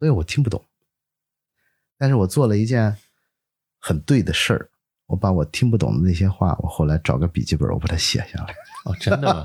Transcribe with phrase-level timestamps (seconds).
[0.00, 0.64] 所以我听不懂。
[1.96, 2.96] 但是我做了一件
[3.78, 4.70] 很对的事儿，
[5.06, 8.54] 我把我听不懂的那些话，我后来找个笔记本，我把它写下来。
[8.86, 9.44] 哦，真的吗？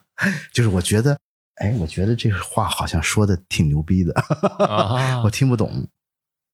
[0.52, 1.18] 就是我觉得，
[1.56, 4.14] 哎，我觉得这话好像说的挺牛逼的，
[4.64, 5.86] 啊 我听不懂，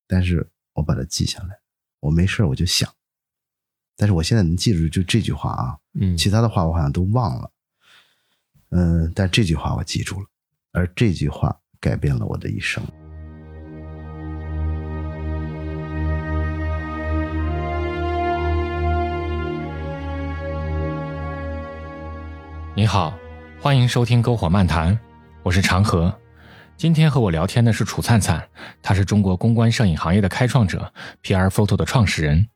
[0.05, 1.57] 但是我把它记下来，
[2.01, 2.93] 我没事儿我就想。
[3.95, 7.49] 但是我现在能记住就这句话啊，嗯，其他的话我好像都忘了。
[8.71, 10.27] 嗯，但这句话我记住了，
[10.73, 12.83] 而这句话改变了我的一生。
[22.77, 23.17] 你好，
[23.59, 24.99] 欢迎收听篝火漫谈，
[25.41, 26.15] 我是长河。
[26.77, 28.47] 今天和我聊天的是楚灿灿，
[28.83, 32.47] 他是中国公关摄影行业的开创者，PR Photo 的创始人。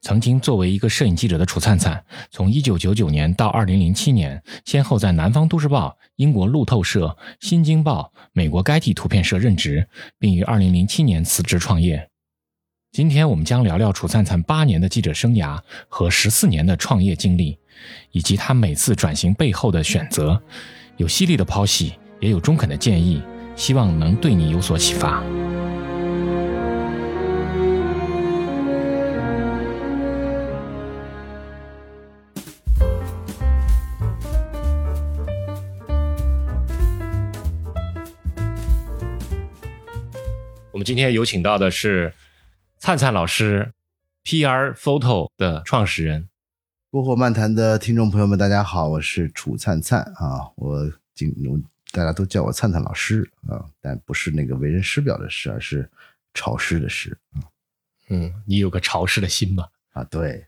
[0.00, 9.86] 曾经作为一个摄影记者的楚灿灿，从1999年到2007年，先后在南方都市报、英国路透社、新京报、美国该地图片社任职，
[10.18, 12.08] 并于2007年辞职创业。
[12.92, 17.58] 今天我们将聊聊楚灿灿八年的记者生涯和十四年的创业经历，
[18.12, 20.40] 以及他每次转型背后的选择，
[20.96, 23.22] 有犀利的剖析，也有中肯的建议，
[23.56, 25.22] 希望能对你有所启发。
[40.72, 42.12] 我们今天有请到的是
[42.78, 43.72] 灿灿老师
[44.24, 46.28] ，PR Photo 的创始人。
[46.94, 51.34] 篝火漫谈的听众朋友们，大家好，我是楚灿灿啊，我今
[51.90, 55.90] 大家都叫我灿灿老师啊，但不是那个为人师表的师，而是
[56.34, 57.18] 潮湿的湿
[58.10, 59.68] 嗯，你有个潮湿的心吧？
[59.90, 60.04] 啊。
[60.04, 60.46] 对，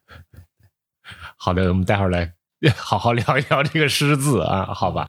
[1.36, 2.32] 好的，我们待会儿来
[2.76, 5.08] 好好聊一聊这个“湿”字啊，好吧？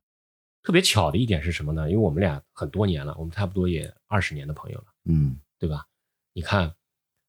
[0.63, 1.87] 特别巧的一点是什么呢？
[1.87, 5.85] 因为我们俩很多年了，我们差不多也二十年的朋友了，嗯对吧？
[6.33, 6.73] 你看，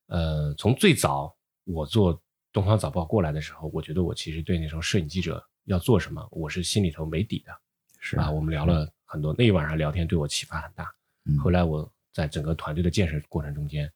[0.06, 2.17] 呃，从最早我做
[2.59, 7.56] 《东方早报》过来的时候，我觉得我其实对那时候摄影记者要做什么，我是心里头没底的，
[8.00, 8.16] 是。
[8.16, 8.28] 啊。
[8.28, 10.93] 我们聊了很多，那一晚上聊天对我启发很大。
[11.27, 11.38] 嗯。
[11.38, 13.88] 后来我在整个团队的建设过程中间，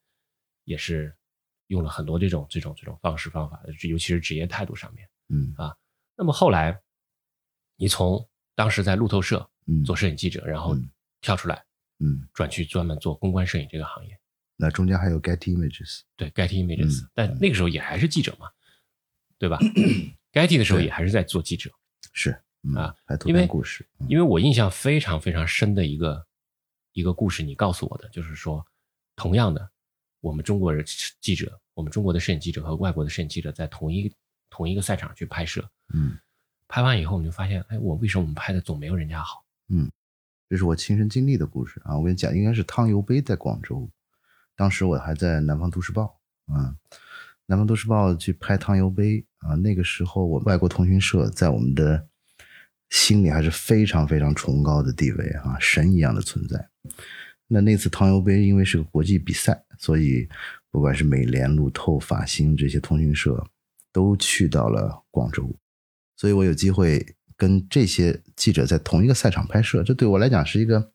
[0.63, 1.13] 也是
[1.67, 5.09] 用了很多这种这种这种方式方法，尤其是职业态度上面。
[5.31, 5.53] 嗯。
[5.57, 5.77] 啊
[6.17, 6.81] 那么后来，
[7.75, 9.83] 你从当时在路透社嗯。
[9.83, 10.89] 做摄影记者，然后嗯。
[11.21, 11.65] 跳出来
[11.99, 14.17] 嗯，转去专门做公关摄影这个行业，
[14.57, 17.11] 那中间还有 Get Images，对 Getty Images，、嗯。
[17.15, 18.51] 但那个时候也还是记者嘛，
[19.43, 19.59] 对吧？
[20.33, 21.69] Getty 的时候也还是在做记者，
[22.13, 22.31] 是
[22.63, 26.25] 嗯啊，拍图因为片故事，嗯因为我印象非常非常深的一个
[26.93, 28.65] 一个故事，你告诉我的就是说，
[29.17, 29.69] 同样的，
[30.21, 30.85] 我们中国人
[31.21, 34.15] 记者，我们中国的摄影记者和外国的摄影记者在同一
[34.49, 36.17] 同一个赛场去拍摄，嗯
[36.69, 39.45] 拍完以后我们就发现，哎，我为什么我们拍的总没有人家好？
[39.71, 39.91] 嗯，
[40.49, 41.99] 这是我亲身经历的故事啊。
[41.99, 43.91] 我跟你讲，应该是汤尤杯在广州，
[44.55, 46.75] 当时我还在南方都市报啊，
[47.47, 49.55] 南方都市报去拍汤尤杯啊。
[49.57, 52.07] 那个时候，我外国通讯社在我们的
[52.91, 56.69] 心里还是非常非常崇高的地位啊，神一样的存在。
[57.49, 60.27] 那那次汤尤杯因为是个国际比赛，所以
[60.71, 63.47] 不管是美联、路透、法新这些通讯社
[63.93, 65.55] 都去到了广州，
[66.17, 70.91] 所以我有机会跟这些记者在同一个赛场拍摄，这对我来讲是一个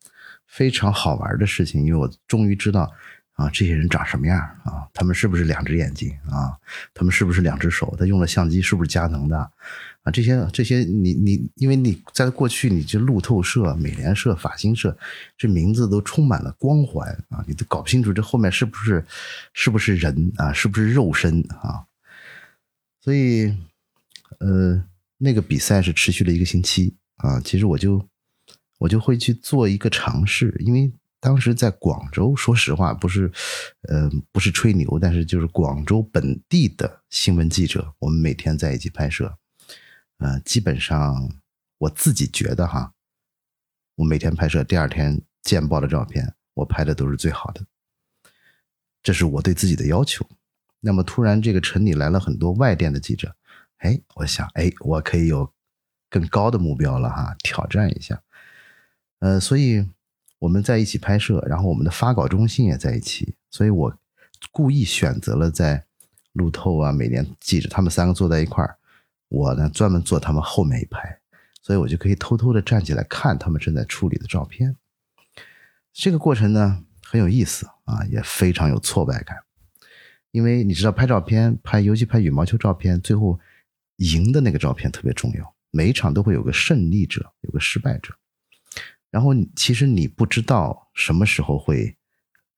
[0.47, 2.91] 非常好玩的事情，因为我终于知道
[3.37, 6.51] 啊，这些人长什么样啊，他们是不是两只眼睛啊，
[6.93, 9.37] 他们是不是两只手，他用的相机是不是佳能的？
[10.03, 14.97] 啊，这些这些你你，因为你在过去你就路透社、美联社、法新社，
[15.37, 19.05] 这名字都充满了光环啊，你都搞不清楚这后面是不是
[19.53, 21.85] 是不是人啊，是不是肉身啊，
[23.01, 23.55] 所以
[24.39, 24.83] 呃。
[25.19, 28.07] 那个比赛是持续了一个星期啊，其实我就
[28.77, 33.31] 我就会去做一个尝试，因为当时在广州，说实话不是，
[33.89, 39.37] 呃，不是吹牛，但是就是广州本地的新闻记者，我们每天在一起拍摄，
[40.19, 41.29] 呃，基本上
[41.79, 42.93] 我自己觉得哈，
[43.95, 47.65] 我每天拍摄，第二天见报的照片，我拍的都是最好的，
[49.01, 50.27] 这是我对自己的要求。
[50.79, 53.35] 那么突然这个城里来了很多外电的记者。
[53.77, 55.53] 哎，我想，哎，我可以有
[56.09, 58.21] 更高的目标了哈，挑战一下。
[59.19, 59.87] 呃，所以
[60.39, 63.97] 我们在一起拍摄，然后我们的发稿中心也在一起，所以我
[64.51, 65.85] 故意选择了在
[66.33, 68.77] 路透啊、美联记者他们三个坐在一块儿，
[69.29, 71.19] 我呢专门坐他们后面一排，
[71.61, 74.75] 所以我就可以偷偷的站起来看他们正在处理的照片。
[75.93, 79.37] 这个过程呢很有意思啊，也非常有挫败感，
[80.31, 83.39] 因为你知道拍照片，拍尤其拍羽毛球照片，最后。
[83.97, 88.13] 赢的那个照片特别重要，每一场都会有个胜利者，有个失败者。
[89.17, 91.97] 然后其实你不知道什么时候会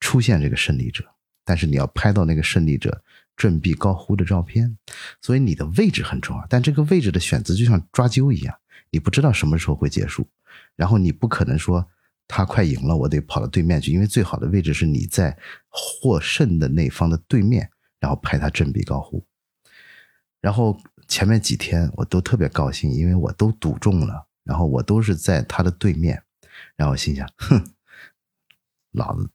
[0.01, 1.06] 出现这个胜利者，
[1.45, 3.01] 但是你要拍到那个胜利者
[3.38, 4.77] 振臂高呼的照片，
[5.21, 6.45] 所以你的位置很重要。
[6.50, 8.53] 但这个位置的选择就像抓阄一样，
[8.89, 10.27] 你不知道什么时候会结束，
[10.75, 11.88] 然后你不可能说
[12.27, 15.38] 他快赢了，我得跑到对面去，因为最好的位置是你在
[15.69, 17.69] 获胜的那方的对面，
[18.01, 19.25] 然后拍他振臂高呼。
[20.41, 20.77] 然后
[21.07, 26.21] 前面几天我都特别高兴，因为我都赌中了，然后我都是在他的对面，
[26.79, 27.75] 然后我心想， 哼，
[28.91, 29.29] 老子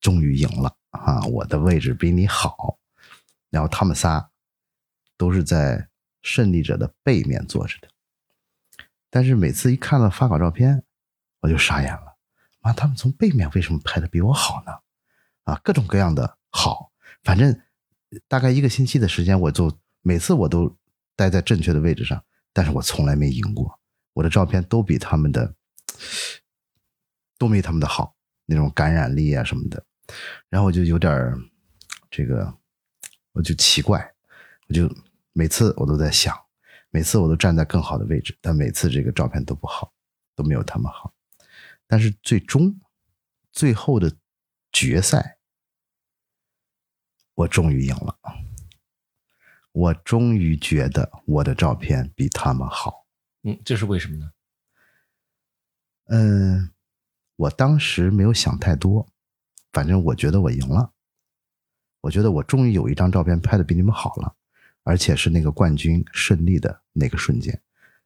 [0.00, 1.20] 终于赢了啊！
[1.26, 2.78] 我的位置比你好。
[3.50, 4.30] 然后他们仨
[5.18, 5.90] 都是在
[6.22, 7.88] 胜利者的背面坐着的，
[9.10, 10.82] 但是每次一看到发稿照片，
[11.40, 12.16] 我就傻眼了。
[12.60, 14.72] 妈，他们从背面为什么拍的比我好呢？
[15.44, 16.90] 啊，各种各样的好，
[17.22, 17.60] 反正
[18.26, 19.78] 大概一个星期的时间，我就。
[20.02, 20.74] 每次我都
[21.14, 22.24] 待在正确的位置上，
[22.54, 23.78] 但是我从来没赢过。
[24.14, 25.54] 我的照片都比他们的
[27.40, 28.14] 都没他们的好，
[28.44, 29.82] 那种感染力啊什么的。
[30.50, 31.10] 然后我就有点
[32.10, 32.54] 这个，
[33.32, 34.14] 我就奇怪，
[34.68, 34.86] 我就
[35.32, 36.36] 每次我都在想，
[36.90, 39.90] 每次我都站在更好的位置，但每次这个照片都不好，
[40.36, 41.14] 都没有他们好。
[41.86, 42.78] 但是最终
[43.50, 44.14] 最后的
[44.70, 45.38] 决赛，
[47.36, 48.18] 我终于赢了。
[49.72, 53.06] 我终于觉得我的照片比他们好，
[53.44, 54.30] 嗯，这是为什么呢？
[56.06, 56.70] 嗯，
[57.40, 59.06] 我当时没有想太多，
[59.72, 60.92] 反正我觉得我赢了。
[62.02, 64.34] 我觉得我终于有一张照片拍的比你们好了，
[64.84, 67.58] 而且是那个冠军胜利的那个瞬间，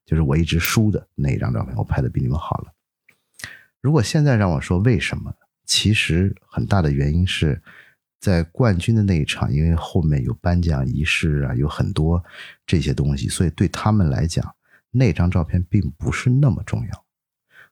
[0.07, 2.73] 就是我一直输的那一张照片，我拍的比你们好了。
[3.81, 5.35] 如果现在让我说为什么，
[5.65, 7.63] 其实很大的原因是。
[8.21, 12.25] 在冠军的那一场，因为后面有颁奖仪式啊，有很多
[12.65, 14.57] 这些东西，所以对他们来讲，
[14.91, 17.04] 那张照片并不是那么重要。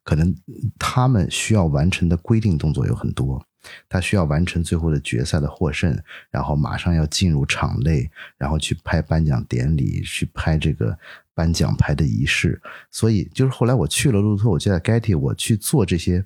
[0.02, 0.34] 可能
[0.78, 3.44] 他们需要完成的规定动作有很多，
[3.88, 5.96] 他需要完成最后的决赛的获胜，
[6.30, 10.98] 然后马上要进入场内，然后去拍颁奖典礼，去拍这个
[11.34, 12.60] 颁奖牌的仪式。
[12.90, 16.24] 所以，就是后来我去了路透，我就在 Getty，我去做这些。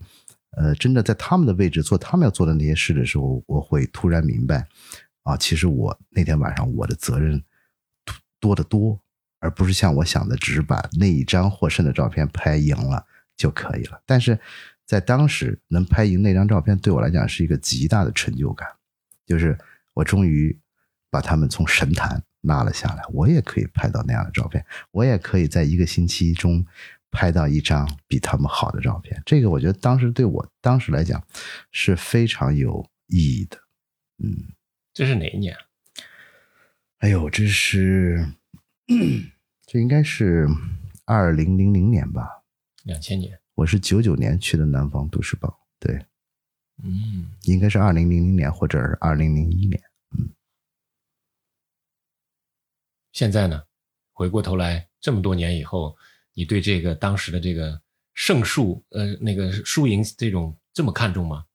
[0.53, 4.67] 呃，真的在他们的位置做他们要做的那些事的时候，我会突然明白，
[5.23, 7.43] 啊，其实我那天晚上我的责任
[8.41, 8.99] 多得多，
[9.39, 13.05] 而不是像我想的，只是把那一张获胜的照片拍赢了
[13.37, 14.03] 就可以了。
[14.07, 14.39] 但是
[14.85, 18.69] 在当时能拍赢那张照片，对我来讲是一个极大的成就感，
[19.27, 19.59] 就是
[19.95, 20.59] 我终于
[21.11, 26.67] 把他们从神坛拉了下来，我也可以拍到那样的照片，我也可以在一个星期中。
[27.13, 31.23] 拍到一张比他们好的照片，这个我觉得当时对我当时来讲
[31.71, 33.57] 是非常有意义的。
[34.19, 34.49] 嗯，
[34.93, 35.57] 这是哪一年？
[36.99, 38.29] 哎呦，这是
[39.65, 40.47] 这应该是
[41.07, 42.36] 二零零零年吧？
[42.87, 43.39] 两千年。
[43.55, 45.49] 我是九九年去的《南方都市报》，
[45.81, 46.07] 对，
[46.83, 49.83] 嗯，应该是二零零零年或者是二零零一年。
[50.17, 50.31] 嗯，
[53.13, 53.65] 现在呢？
[54.13, 55.97] 回过头来这么多年以后。
[56.39, 57.81] 你对这个当时的这个
[58.13, 61.47] 胜数，呃，那个输赢这种这么看重吗？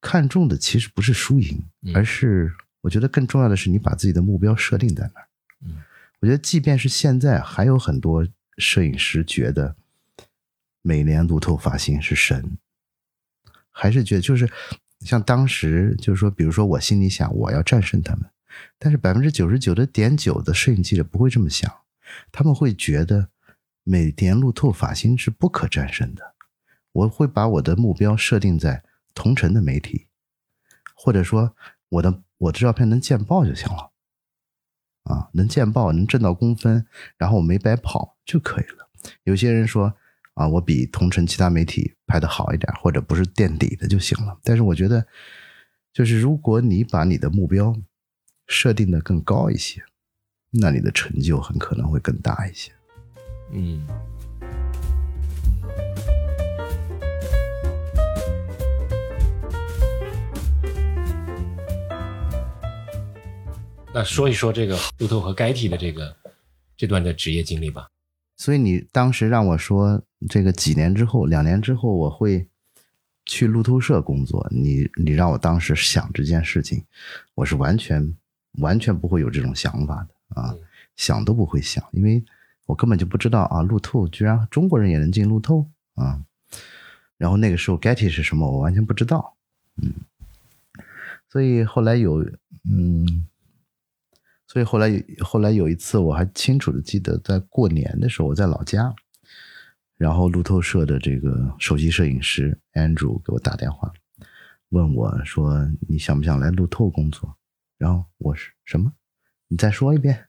[0.00, 5.28] 看重的其实不是输赢，而是我觉得更重要的是你把自己的目标设定在哪儿。
[5.62, 5.82] 嗯，
[6.20, 8.24] 我觉得即便是现在，还有很多
[8.60, 9.74] 摄影师觉得
[10.82, 12.58] 美联路透发型是神，
[13.70, 14.48] 还是觉得就是
[15.00, 18.30] 像当时就是说，比如说我心里想我要战胜他们，
[18.78, 21.72] 但是百分之九十九的点九的摄影记者不会这么想。
[22.30, 23.28] 他们会觉得
[23.84, 26.34] 美联路透法新是不可战胜的。
[26.92, 28.82] 我会把我的目标设定在
[29.14, 30.08] 同城的媒体，
[30.94, 31.54] 或者说
[31.88, 33.89] 我的我的照片能见报就行了，
[35.04, 38.88] 啊，能见报能挣到工分，然后我没白跑就可以了。
[39.24, 39.94] 有些人说
[40.34, 44.38] 啊，我比同城其他媒体拍的好一点，或者不是垫底的就行了。
[44.42, 45.06] 但是我觉得，
[45.92, 47.76] 就是如果你把你的目标
[48.46, 49.82] 设定的更高一些。
[50.52, 52.72] 那你的成就很可能会更大一些。
[53.52, 53.86] 嗯。
[63.92, 66.16] 那说一说这个路透和该体的这个
[66.76, 67.88] 这段的职业经历吧。
[68.36, 72.46] 所以你当时让我说这个几年之后，两年之后我会
[73.26, 76.84] 去路透社工作，你你让我当时想这件事情，
[77.34, 78.16] 我是完全
[78.58, 80.40] 完全不会有这种想法的。
[80.40, 80.54] 啊，
[80.94, 82.24] 想都不会想，因为
[82.66, 85.66] 我根本就不知道啊，路透居然中国人也能进路透
[85.96, 86.22] 啊。
[87.18, 89.34] 然后那个时候，Getty 是什么，我完全不知道。
[89.82, 89.92] 嗯，
[91.28, 92.22] 所以后来有，
[92.64, 93.26] 嗯，
[94.50, 94.90] 所以后来
[95.20, 98.92] 后来有一次，我还清楚的记得，在过年的时候，我在老家，
[99.96, 103.92] 然后路透社的这个首席摄影师 Andrew 给我打电话，
[104.70, 107.38] 问我说：“你想不想来路透工作？”
[107.78, 108.92] 然后我是什么？
[109.46, 110.26] 你再说一遍。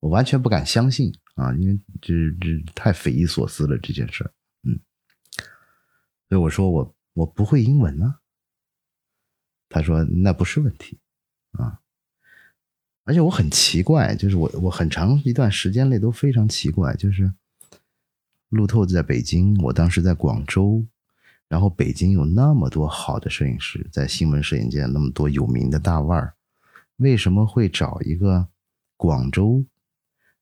[0.00, 4.32] 我完全不敢相信啊，因为这这太匪夷所思了这件事儿。
[4.64, 4.80] 嗯，
[6.28, 8.16] 所以我说我我不会英文呢。
[9.68, 10.98] 他说那不是问题
[11.52, 11.80] 啊，
[13.10, 17.28] 而且我很奇怪，就是我我很长一段时间内都非常奇怪，就是
[18.50, 20.86] 路透在北京，我当时在广州。
[21.48, 26.34] 然后北京有那么多好的摄影师，在新闻摄影界那么多有名的大腕儿，
[26.98, 28.46] 为什么会找一个
[28.96, 29.64] 广州，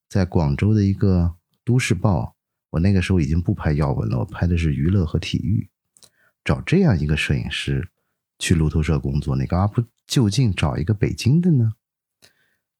[0.06, 2.36] 在广州的一个都市报？
[2.68, 5.70] 我那个时候已经不拍要闻了，我拍的是娱乐和体育，
[6.44, 7.88] 找这样一个摄影师
[8.38, 11.72] 去路透社工作，你干嘛不就近找一个北京的呢？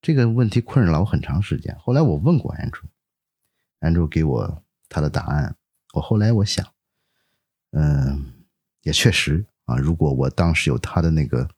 [0.00, 1.76] 这个问题困扰了我很长时间。
[1.78, 2.88] 后来我问过安卓，
[3.80, 5.56] 安卓给我他的答案。
[5.94, 6.66] 我后来我想。
[7.72, 8.32] 嗯，
[8.82, 9.76] 也确实啊。
[9.76, 11.48] 如果我当时有他的那个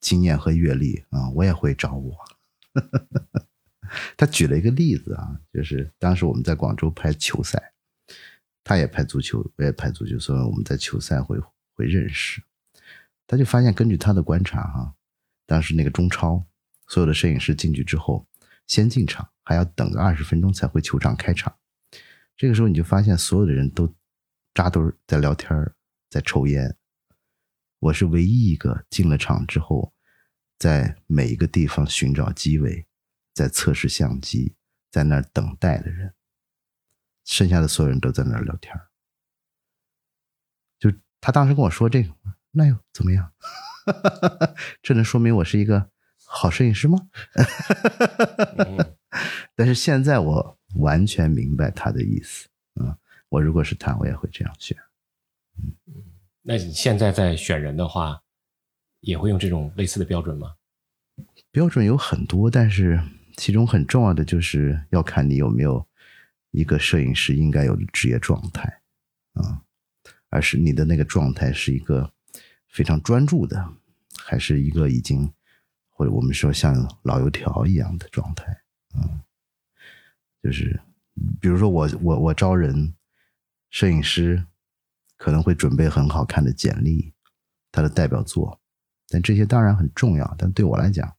[0.00, 2.16] 经验和阅历啊，我也会找我。
[4.16, 7.72] 他举了一个例子啊，就是当时我们在广州拍球赛，
[8.62, 11.36] 他也拍足球，我也拍足球，所以我们在球赛会
[11.74, 12.42] 会认识。
[13.26, 14.94] 他就发现，根据他的观察哈，
[15.46, 16.44] 当时那个中超
[16.86, 18.26] 所有的摄影师进去之后，
[18.66, 21.56] 先进场，还要等个二十分钟才会球场开场。
[22.36, 23.94] 这个时候你就发现，所有的人都。
[24.54, 25.50] 扎堆在聊天
[26.08, 26.78] 在抽烟。
[27.78, 29.92] 我是唯一一个进了场之后，
[30.58, 32.86] 在每一个地方寻找机位，
[33.34, 34.56] 在测试相机，
[34.90, 36.14] 在那儿等待的人。
[37.26, 38.74] 剩下的所有人都在那儿聊天
[40.78, 40.90] 就
[41.20, 42.14] 他当时跟我说这个，
[42.52, 43.34] 那又怎么样？
[44.80, 45.90] 这能说明我是一个
[46.26, 46.98] 好摄影师吗？
[49.54, 52.48] 但是现在我完全明白他的意思
[52.80, 52.96] 嗯。
[53.28, 54.78] 我如果是他，我也会这样选。
[55.58, 55.94] 嗯，
[56.42, 58.22] 那你现在在选人的话，
[59.00, 60.54] 也会用这种类似的标准吗？
[61.50, 63.02] 标准有很多，但是
[63.36, 65.84] 其中很重要的就是要看你有没有
[66.52, 68.80] 一个摄影师应该有的职业状态
[69.32, 69.62] 啊，
[70.30, 72.12] 而是你的那个状态是一个
[72.68, 73.72] 非常专注的，
[74.16, 75.32] 还是一个已经
[75.96, 78.44] 或者我们说像老油条一样的状态
[78.94, 79.20] 嗯？
[80.42, 80.80] 就是
[81.40, 82.94] 比如说我我我招人。
[83.68, 84.46] 摄影师
[85.18, 87.12] 可能会准备很好看的简历，
[87.72, 88.58] 他的代表作，
[89.08, 91.16] 但这些当然很重要，但对我来讲，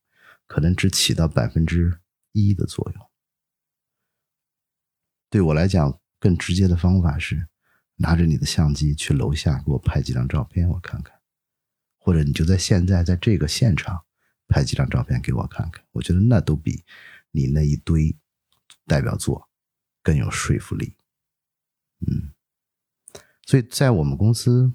[0.47, 1.99] 可能只起到百分之
[2.31, 3.09] 一的作用。
[5.29, 7.47] 对我来讲，更直接的方法是
[7.97, 11.19] 拿着你的相机去楼下给我拍几张照片，我看看，
[11.99, 14.05] 或者你就在现在在这个现场
[14.47, 16.83] 拍几张照片给我看看，我觉得那都比
[17.31, 18.15] 你那一堆
[18.85, 19.49] 代表作
[20.01, 20.95] 更有说服力。
[21.99, 22.31] 嗯。
[23.45, 24.73] 所以在我们公司，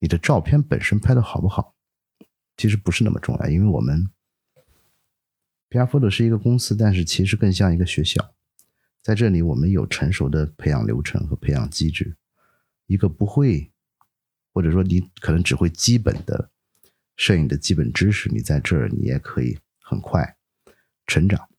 [0.00, 1.74] 你的照片本身拍的好不好，
[2.56, 4.10] 其实不是那么重要，因为我们
[5.70, 8.34] PR Photo 是一个公司，但是其实更像一个学校。
[9.02, 12.16] 在这里，我们有成熟的培养流程和培养机制。
[12.86, 13.72] 一个不会，
[14.52, 16.50] 或者说你可能只会基本的
[17.20, 20.38] 摄影的基本知识，你在这儿你也可以很快
[21.06, 21.50] 成长。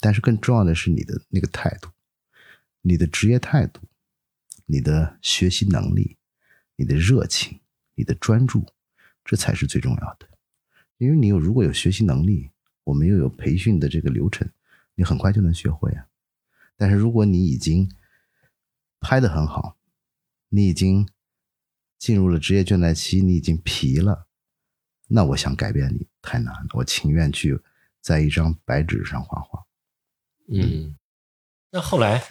[0.00, 1.90] 但是更重要的是你的那个态度，
[2.80, 3.82] 你的职业态度。
[4.66, 6.16] 你的学习能力、
[6.76, 7.60] 你的热情、
[7.96, 8.64] 你的专注，
[9.22, 10.26] 这才是最重要的。
[10.96, 12.50] 因为你有如果有学习能力，
[12.84, 14.50] 我们又有培训的这个流程，
[14.94, 16.06] 你很快就能学会啊。
[16.78, 17.92] 但是如果你已经
[19.00, 19.76] 拍的很好，
[20.48, 21.06] 你已经
[22.04, 24.26] 进入了职业倦怠期，你已经疲了，
[25.08, 26.68] 那我想改变你太难了。
[26.74, 27.58] 我情愿去
[28.02, 29.64] 在一张白纸上画画。
[30.48, 30.94] 嗯，
[31.70, 32.22] 那后来。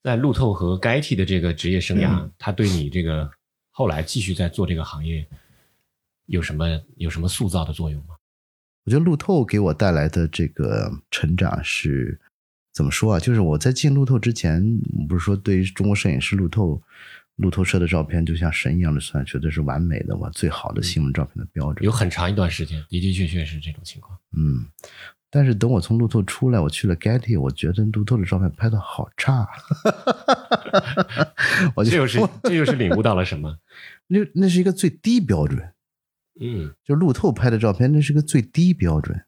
[0.00, 3.28] 在路透和 Getty 的这个职业生涯，他对你这个
[3.70, 5.26] 后来继续在做这个行业
[6.26, 8.14] 有什么有什么塑造的作用吗？
[8.84, 12.18] 我觉得路透给我带来的这个成长是
[12.72, 13.20] 怎么说啊？
[13.20, 14.62] 就是我在进路透之前，
[15.08, 16.80] 不是说对于中国摄影师路透
[17.38, 21.84] 路透社的照片就像神一样的算，绝对是完美的哇，最好的新闻照片的标准。
[21.84, 24.18] 有很长一段时间，的的确确是这种情况。
[24.36, 24.66] 嗯。
[25.30, 29.46] 但是等我从路透出来，我去了 Getty，我觉得路透的照片拍的好差。
[31.76, 33.58] 我这又是这又是领悟到了什么？
[34.08, 35.74] 那那是一个最低标准。
[36.40, 39.22] 嗯，就路透拍的照片，那是个最低标准。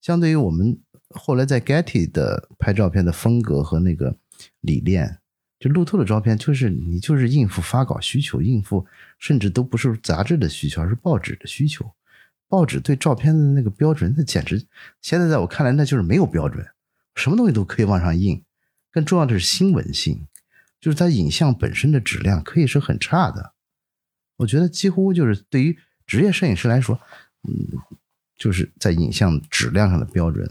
[0.00, 0.80] 相对于我们
[1.10, 4.16] 后来在 Getty 的拍照片的风格和那个
[4.62, 5.18] 理念，
[5.58, 8.86] 就路透的照片就是你就是应付发稿需求，应付
[9.18, 11.90] 甚至都不是杂志的需求，而是报纸的需求。
[12.46, 14.66] 报纸对照片的那个标准，那简直
[15.02, 16.66] 现在在我看来，那就是没有标准，
[17.14, 18.42] 什么东西都可以往上印。
[18.90, 20.26] 更重要的是新闻性，
[20.80, 23.52] 就是它影像本身的质量可以是很差的，
[24.36, 26.98] 我觉得几乎就是对于职业摄影师来说，
[27.42, 27.78] 嗯，
[28.36, 30.50] 就是在影像质量上的标准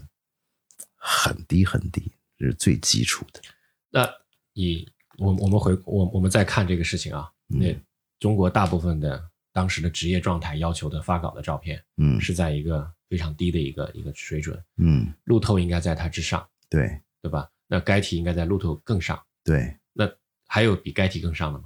[0.96, 3.42] 很低很低，这是最基础的。
[3.90, 4.08] 那
[4.54, 4.88] 以
[5.18, 7.76] 我我们回我我们再看这个事情啊，那
[8.20, 17.50] 中国大部分的当时的职业状态要求的发稿的照片，嗯是在一个非常低的一个一个水准，嗯，路透应该在它之上，对对吧？
[17.68, 20.10] 那该体应该在路透更上，对，那
[20.48, 21.66] 还有比该体更上的吗？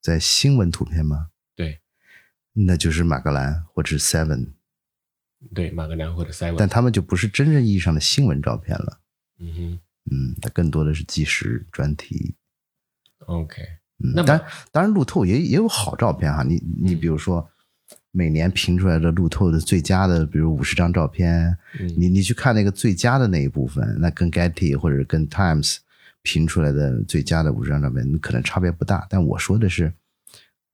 [0.00, 1.30] 在新闻图片吗？
[1.54, 1.80] 对
[2.52, 4.52] 那就是马格兰或者是 Seven，
[5.54, 9.00] 对，马格兰或者 Seven，，但他们就不是真正意义上的新闻照片了。
[9.38, 12.34] 嗯哼嗯，它更多的是纪实专题。
[13.28, 13.62] ，OK，
[14.02, 16.42] 嗯，当然，当然，路透也也有好照片哈。
[16.42, 17.48] 你你嗯比如说，
[18.10, 25.76] 每年评出来的路透的最佳的，比如五十张照片，嗯你你去看那个最佳的那一部分，那跟 Getty 或者跟 Times
[26.22, 29.06] 评出来的最佳的五十张照片，可能差别不大。
[29.08, 29.92] 但我说的是，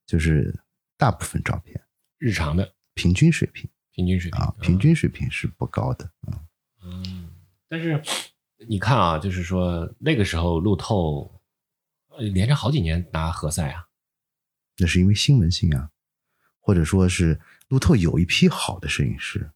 [0.06, 0.54] 就是
[0.96, 1.80] 大部分照片
[2.18, 6.08] 日常的平均水平平均水平啊，平均水平是不高的。
[6.26, 6.34] 嗯
[6.86, 7.28] 嗯，
[7.68, 8.00] 但是
[8.68, 11.33] 你看啊，就是说那个时候路透呃
[12.18, 13.86] 连着好几年拿何赛啊，
[14.78, 15.90] 那是因为新闻性啊，
[16.60, 19.50] 或者说是路透有一批好的摄影师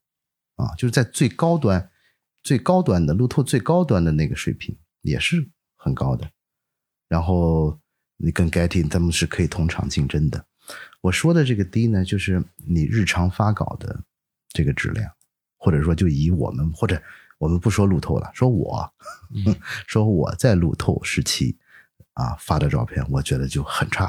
[0.57, 1.91] 啊，就是在最高端、
[2.43, 6.31] 最高端的路透最高端的那个水平也是很高的。
[7.09, 7.81] 然后
[8.17, 10.45] 你跟 Getty 他们是可以同场竞争的。
[11.01, 14.05] 我说的这个低呢，就是你日常发稿的
[14.49, 15.11] 这个质量，
[15.57, 17.01] 或者说就以我们或者
[17.39, 18.93] 我们不说路透了，说我
[19.33, 21.57] 嗯 说我在路透时期
[22.19, 24.05] 啊发的照片，我觉得就很差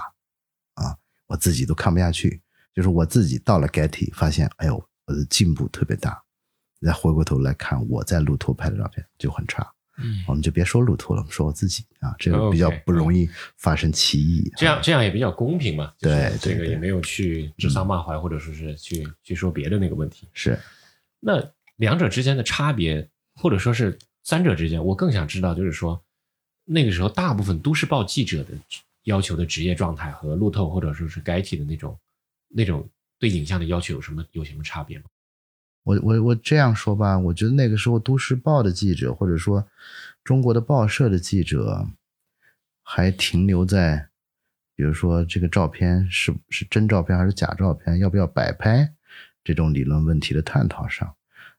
[0.73, 0.97] 啊，
[1.27, 2.41] 我自己都看不下去。
[2.73, 6.21] 就是我自己到了 Getty，发现哎呦，我的进步特别大。
[6.81, 14.49] 再回过头来看我在路途拍的照片就很差，嗯我们就别说路途了，我们说我自己啊，这个比较不容易发生歧义。
[14.55, 20.29] 这样这样也比较公平嘛，就是对对对这个也没有去指桑骂槐，或者说是去去说别的那个问题。
[20.31, 20.57] 是
[21.19, 21.43] 那
[21.75, 26.01] 两者之间的差别，或者说是三者之间，我更想知道，就是说
[26.72, 28.51] 那个时候大部分都市报记者的
[29.05, 31.98] 要求的职业状态和路透或者说是该体的那种
[32.48, 35.05] 那种对影像的要求有什么有什么差别吗？
[35.84, 39.68] 我我我这样说吧，我觉得那个时候《都市报》的记者，或者说
[40.24, 41.88] 中国的报社的记者，
[42.84, 44.10] 还停留在，
[44.75, 48.94] 比如说这个照片是是真照片还是假照片，要不要摆拍
[49.44, 51.16] 这种理论问题的探讨上。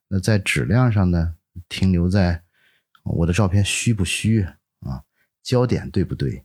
[0.07, 1.35] 那在质量上呢，
[1.68, 2.42] 停留在
[3.03, 4.46] 我的照片虚不虚，
[5.42, 6.44] 焦点对不对，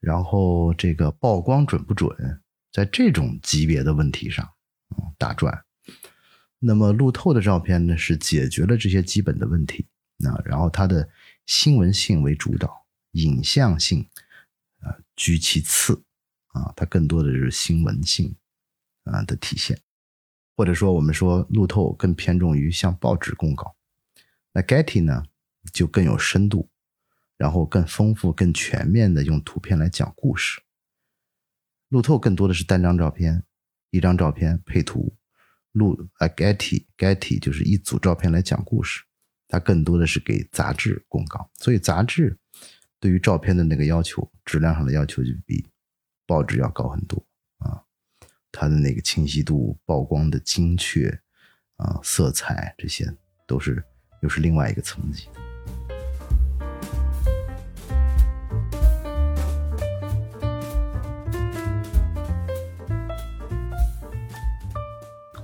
[0.00, 2.40] 然后这个曝光准不准，
[2.72, 4.48] 在这种级别的问题上，
[4.90, 5.64] 嗯，打转。
[6.58, 11.08] 那么路透的照片呢，是解决了这些基本的问题，那然后它的
[11.44, 14.08] 新闻性为主导，影像性
[14.80, 16.02] 啊、居其次
[16.48, 18.34] 啊，它更多的是新闻性
[19.04, 19.78] 啊的体现，
[20.56, 23.76] 或者说我们说路透更偏重于向报纸公告，
[24.52, 25.24] 那 Getty 呢
[25.72, 26.68] 就更有深度，
[27.36, 30.60] 然后更丰富、更全面的用图片来讲故事。
[31.88, 33.44] 路透更多的是单张照片，
[33.90, 35.16] 一张照片配图。
[35.72, 39.04] 录啊，Getty Getty 就是一组照片来讲故事，
[39.46, 42.38] 它更多的是给杂志供稿，所以杂志
[42.98, 45.68] 对于照片的那个要求，质量上的要求就比
[46.26, 47.26] 报纸要高很多
[47.58, 47.84] 啊。
[48.50, 51.08] 它的那个清晰度、曝光的精确
[51.76, 53.14] 啊、色彩这些
[53.46, 53.84] 都是
[54.22, 55.28] 又是另外一个层级。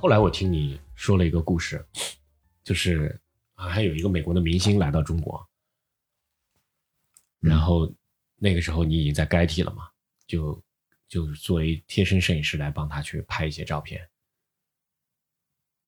[0.02, 1.86] 后来我听你说了一个故事，
[2.64, 3.16] 就是
[3.54, 5.48] 啊，还有一个美国的明星来到中国，
[7.38, 7.94] 然后
[8.34, 9.88] 那个时候你已经在该体了嘛，
[10.26, 10.60] 就
[11.06, 14.10] 就作为贴身摄影师来帮他去拍一些照片。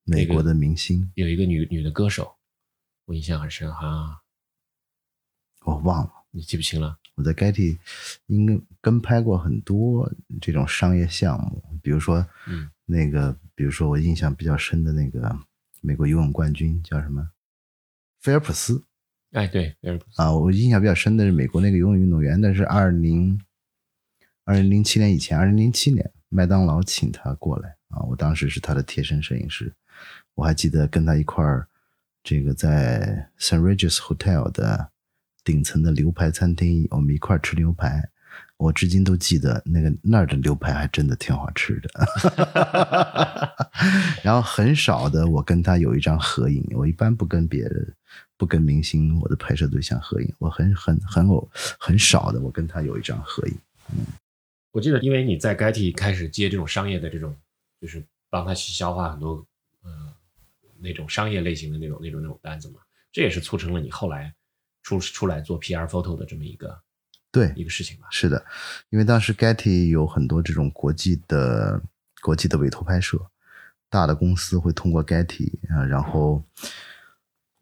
[0.05, 1.11] 美国的明星？
[1.15, 2.37] 有一个女女的歌手，
[3.03, 4.23] 我印象很深哈，
[5.65, 6.97] 我忘了，你记不清了？
[7.15, 7.77] 我在 Getty
[8.27, 15.35] 应该跟拍过很多这种商业项目，比如说嗯那个，比如说我印象比较深的那个
[15.81, 17.31] 美国游泳冠军叫什么？
[18.19, 18.83] 菲尔普斯
[19.31, 23.41] 哎，对，菲尔普斯啊，我印象比较深的是美国那个游泳运动员，但是二零
[24.43, 29.73] 二零零七年以前，二零零七年麦当劳请他过来啊，我当时是他的贴身摄影师，
[30.35, 31.67] 我还记得跟他一块儿，
[32.23, 34.91] 这个在 San Regis Hotel 的
[35.43, 38.09] 顶层的牛排餐厅，我们一块儿吃牛排。
[38.57, 41.89] 我至今都记得那个那儿的牛排还真的挺好吃的，
[44.23, 47.93] 然后很少的我跟他有一张合影，我一般不跟别人、
[48.37, 53.57] 不跟明星我的拍摄对象合影，我很很很偶很少的我跟他有一张合影。
[53.91, 54.05] 嗯。
[54.71, 57.35] 我记得，因为你在 Getty 开始接这种商业的这种，
[57.79, 59.45] 就是帮他去消化很多，
[59.83, 60.13] 呃，
[60.79, 62.79] 那种商业类型的那种那种那种单子嘛，
[63.11, 64.33] 这也是促成了你后来
[64.83, 66.77] 出出来做 PR photo 的这么一个
[67.35, 68.07] 对一个事情吧。
[68.09, 68.45] 是的，
[68.89, 71.81] 因为当时 Getty 有很多这种国际的
[72.21, 73.19] 国际的委托拍摄，
[73.89, 76.41] 大的公司会通过 Getty 啊，然后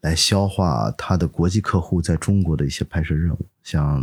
[0.01, 3.99] 来消化他的国际客户在中国的一些拍摄任务，像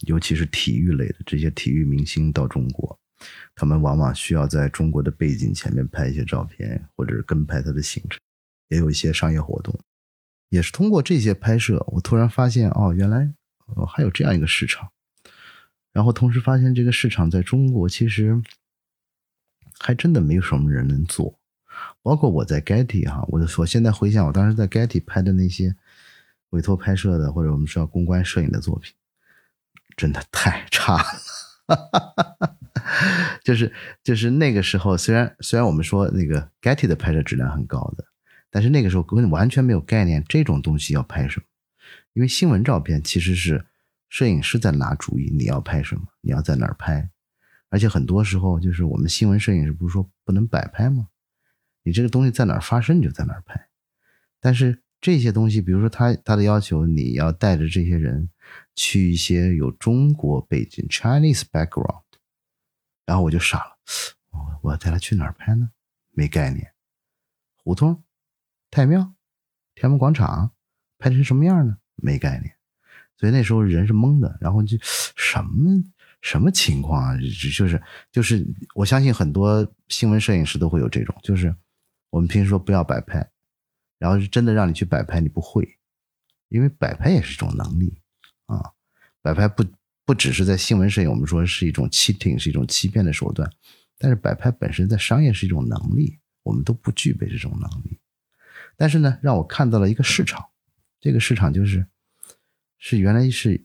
[0.00, 2.98] 尤其是体育类的这些体育明星到中国，
[3.54, 8.18] 他们往往需要在中国的背景前面拍一些照片，或者是跟拍他的行程，
[8.70, 9.78] 也有一些商业活动。
[10.50, 13.32] 也是通过这些拍摄，我突然发现哦，原来
[13.76, 14.90] 哦还有这样一个市场。
[15.94, 18.42] 然后同时发现这个市场在中国其实
[19.78, 21.38] 还真的没有什么人能做，
[22.02, 25.74] 包括我在 Getty 哈，我我现在回想我当时在 Getty 拍的那些
[26.50, 28.92] 委托拍摄的或者我们说公关摄影的作品，
[29.96, 31.04] 真的太差了。
[33.44, 38.04] 就是就是那个时候，虽然虽然我们说那个 Getty 的拍摄质量很高的，
[38.50, 41.46] 但是那个时候根本完全没有概念这种东西要拍什么，
[42.14, 43.64] 因为新闻照片其实是
[44.14, 47.10] 摄影师在拿主意，你要拍什么，你要在哪儿拍，
[47.68, 51.08] 而且很多时候就是我们新闻摄影师不是说不能摆拍吗？
[51.82, 53.68] 你这个东西在哪儿发生你就在哪儿拍，
[54.38, 58.30] 但是这些东西，比如说他他的要求你要带着这些人
[58.76, 62.04] 去一些有中国背景 Chinese background。
[63.04, 63.76] 然后我就傻了，
[64.30, 65.70] 我我要带他去哪儿拍呢？
[66.12, 66.72] 没概念。
[67.56, 68.04] 胡同、
[68.70, 69.12] 太庙、
[69.74, 70.52] 天安门广场，
[70.98, 71.78] 拍成什么样呢？
[71.96, 72.53] 没概念。
[73.16, 75.82] 所以那时候人是懵的，然后就什么
[76.20, 77.16] 什么情况啊？
[77.16, 81.54] 就是就是，我相信很多新闻摄影师都会有这种，就是
[82.10, 83.28] 我们平时说不要摆拍，
[83.98, 85.76] 然后是真的让你去摆拍，你不会，
[86.48, 88.00] 因为摆拍也是一种能力
[88.46, 88.72] 啊，
[89.22, 89.64] 摆拍不。
[90.06, 93.50] 不只是在新闻摄影，我们说是一种 cheating，是一种欺骗的手段。
[93.96, 97.98] 但是摆拍本身在商业是一种能力，我们都不具备这种能力。
[98.76, 100.44] 但是呢，让我看到了一个市场，
[101.00, 101.86] 这个市场就是
[102.86, 103.64] 是原来是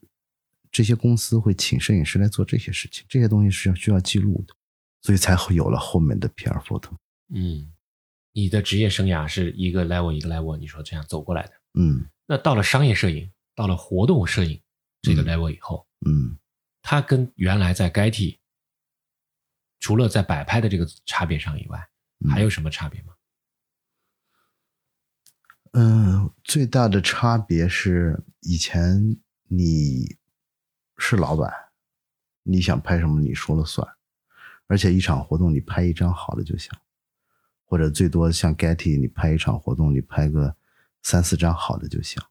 [0.72, 4.56] 这些公司会请摄影师来做这些事情，这些东西是要需要记录的，
[5.02, 6.92] 所以才会有了后面的 PR photo。
[7.28, 7.70] 嗯，
[8.32, 11.54] 你的职业生涯是一个 level 一个 level，你说这样走过来的。
[11.74, 14.62] 嗯，那到了商业摄影，到了活动摄影
[15.02, 15.86] 这个 level 以后。
[16.08, 16.40] 嗯，
[16.82, 18.38] 它跟原来在 Getty
[19.82, 21.90] 除了在摆拍的这个差别上以外，
[22.30, 23.14] 还有什么差别吗？
[25.74, 30.16] 嗯，最大的差别是以前你
[30.98, 31.52] 是老板，
[32.44, 33.88] 你想拍什么你说了算，
[34.68, 36.72] 而且一场活动你拍一张好的就行，
[37.66, 40.56] 或者最多像 Getty 你拍一场活动你拍个
[41.04, 42.22] 三四张好的就行，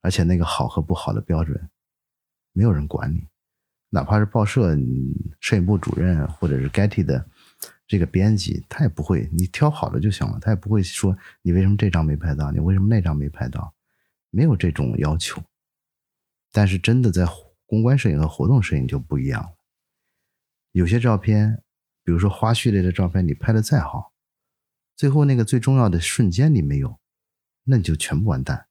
[0.00, 1.68] 而且那个好和不好的标准。
[2.54, 3.26] 没有人管你，
[3.90, 4.76] 哪怕是报社
[5.40, 7.26] 摄影部主任或者是 Getty 的
[7.86, 13.74] 这个编辑，他也不会，你挑好的就行了，他也不会说你为什么这张没拍到，你为什么那张没拍到，
[14.32, 15.40] 没有这种要求。
[16.50, 17.24] 但是真的在
[17.64, 19.56] 公关摄影和活动摄影就不一样了，
[20.72, 21.62] 有些照片，
[22.02, 24.12] 比如说花絮类的照片，你拍的再好，
[24.96, 26.98] 最后那个最重要的瞬间你没有，
[27.62, 28.66] 那你就全部完蛋。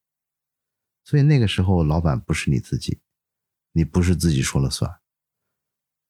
[1.06, 3.00] 所以那个时候，老板不是你自己。
[3.74, 5.00] 你不是自己说了算，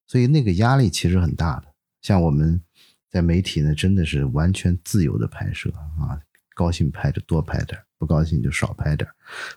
[0.07, 1.75] 所以那个压力其实很大的。
[2.01, 2.59] 像我们
[3.07, 6.19] 在媒体呢，真的是完全自由的拍摄啊，
[6.55, 9.07] 高兴拍就多拍点，不高兴就少拍点，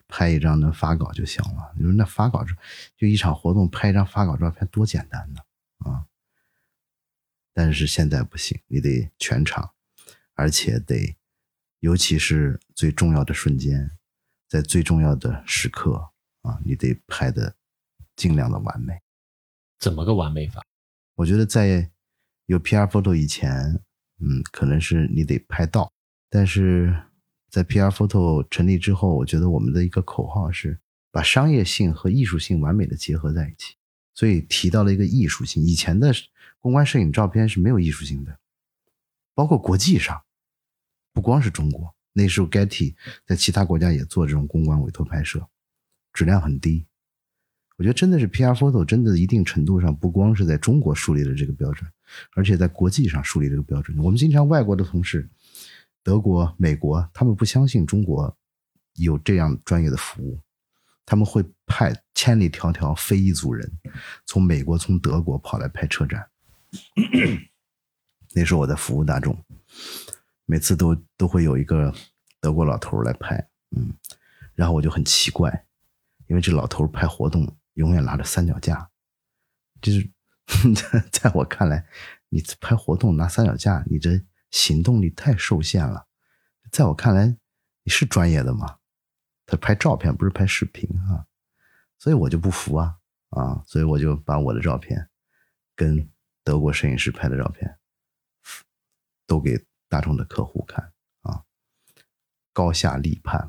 [0.06, 1.72] 拍一张能发稿就行了。
[1.74, 2.44] 你说那发稿
[2.94, 5.40] 就一场活动拍一张发稿照片多简单呢
[5.78, 6.04] 啊！
[7.54, 9.72] 但是现在不行，你得全场，
[10.34, 11.16] 而且得，
[11.80, 13.92] 尤其是最重要的瞬间，
[14.46, 16.10] 在最重要的时刻
[16.42, 17.56] 啊，你得拍的。
[18.16, 19.02] 尽量的完美，
[19.80, 20.62] 怎么个完美法？
[21.16, 21.90] 我觉得在
[22.46, 23.50] 有 PR photo 以前，
[24.20, 25.90] 嗯，可能是你得拍到；
[26.30, 26.96] 但是
[27.54, 30.76] 在 PR photo 成立之后，我觉得我们的一个口号是
[31.12, 33.76] 把商业性和艺术性完美的结合在一起，
[34.12, 35.62] 所以提到了一个艺术性。
[35.62, 36.12] 以前的
[36.58, 38.36] 公关摄影照片是没有艺术性的，
[39.36, 40.20] 包括国际上，
[41.12, 45.46] 不光是中国，那时候 Getty 在其他国家也做这种公关委托拍摄，
[46.12, 46.84] 质量很低。
[47.76, 51.88] 我觉得真的是 PR photo，真的一定程度上不光是在中国树立了这个标准，
[52.34, 53.96] 而且在国际上树立这个标准。
[53.98, 55.30] 我们经常外国的同事，
[56.04, 58.36] 德国、美国，他们不相信中国
[58.94, 60.38] 有这样专业的服务，
[61.04, 63.68] 他们会派千里迢迢飞一组人，
[64.24, 66.28] 从美国、从德国跑来拍车展。
[68.36, 69.36] 那时候我在服务大众，
[70.46, 71.92] 每次都都会有一个
[72.40, 73.92] 德国老头来拍，嗯，
[74.54, 75.66] 然后我就很奇怪，
[76.28, 77.56] 因为这老头拍活动。
[77.74, 78.88] 永远拿着三脚架，
[79.82, 80.08] 就是
[81.10, 81.84] 在我看来，
[82.28, 84.10] 你拍活动拿三脚架，你这
[84.54, 86.06] 行动力太受限了。
[86.70, 87.26] 在我看来，
[87.82, 88.78] 你是专业的吗？
[89.46, 91.26] 他拍照片不是拍视频啊，
[91.98, 92.96] 所以我就不服啊
[93.30, 93.64] 啊！
[93.66, 95.10] 所以我就把我的照片
[95.74, 96.08] 跟
[96.44, 97.76] 德国摄影师拍的照片
[99.26, 101.42] 都给大众的客户看啊，
[102.52, 103.40] 高下立判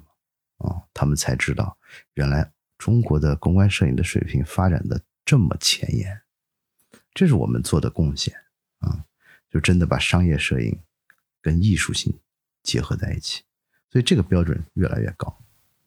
[0.58, 1.78] 啊，他们才知道
[2.16, 6.24] 原来中国的公关摄影的水平发展的这么前沿，
[7.14, 8.36] 这是我们做的贡献
[8.80, 9.06] 啊，
[9.52, 10.82] 就真的把商业摄影
[11.46, 12.12] 跟艺术性
[12.64, 13.44] 结合在一起，
[13.92, 15.38] 所以这个标准越来越高。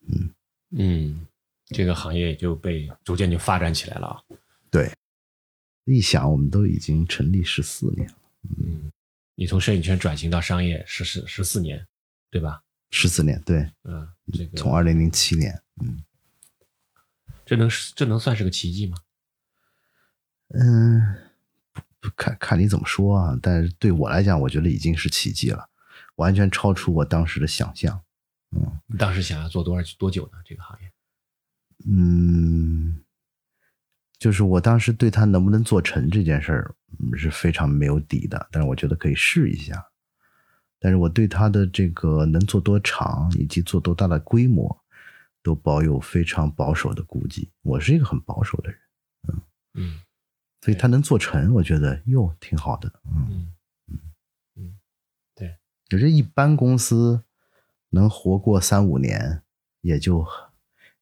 [0.07, 0.31] 嗯
[0.71, 1.27] 嗯，
[1.67, 4.23] 这个行业也就被逐渐就发展起来了啊。
[4.71, 4.95] 对，
[5.85, 8.15] 一想我们都已经成立十四年了。
[8.61, 8.93] 嗯，
[9.35, 11.85] 你从摄影圈转型到商业十四十四年，
[12.31, 12.63] 对吧？
[12.91, 13.69] 十四年，对。
[13.83, 16.05] 嗯，这个从二零零七年，嗯，
[17.45, 18.97] 这能这能算是个奇迹吗？
[20.51, 21.28] 嗯，不
[22.17, 23.39] 看看你怎么说啊。
[23.43, 25.69] 但是对我来讲，我觉得已经是奇迹了，
[26.17, 28.01] 完全超出我当时的想象。
[28.57, 30.39] 嗯，你当时想要做多少多久呢？
[30.45, 30.93] 这个行业？
[31.87, 33.05] 嗯，
[34.19, 36.75] 就是我当时对他能不能做成这件事儿
[37.17, 39.85] 是非常没有底的，但是我觉得可以试一下。
[40.81, 44.81] 但是我对他的这个能做多长以及做多大的规模，
[45.43, 47.51] 都保有非常保守的估计。
[47.63, 48.81] 我是一个很保守的人，
[49.29, 49.43] 嗯
[49.75, 50.01] 嗯，
[50.61, 52.93] 所以他能做成，我觉得哟挺好的。
[53.05, 53.53] 嗯
[53.87, 53.99] 嗯
[54.57, 54.79] 嗯，
[55.35, 55.57] 对，
[55.89, 57.23] 有些一般公司。
[57.91, 59.41] 能活过三五年，
[59.81, 60.23] 也就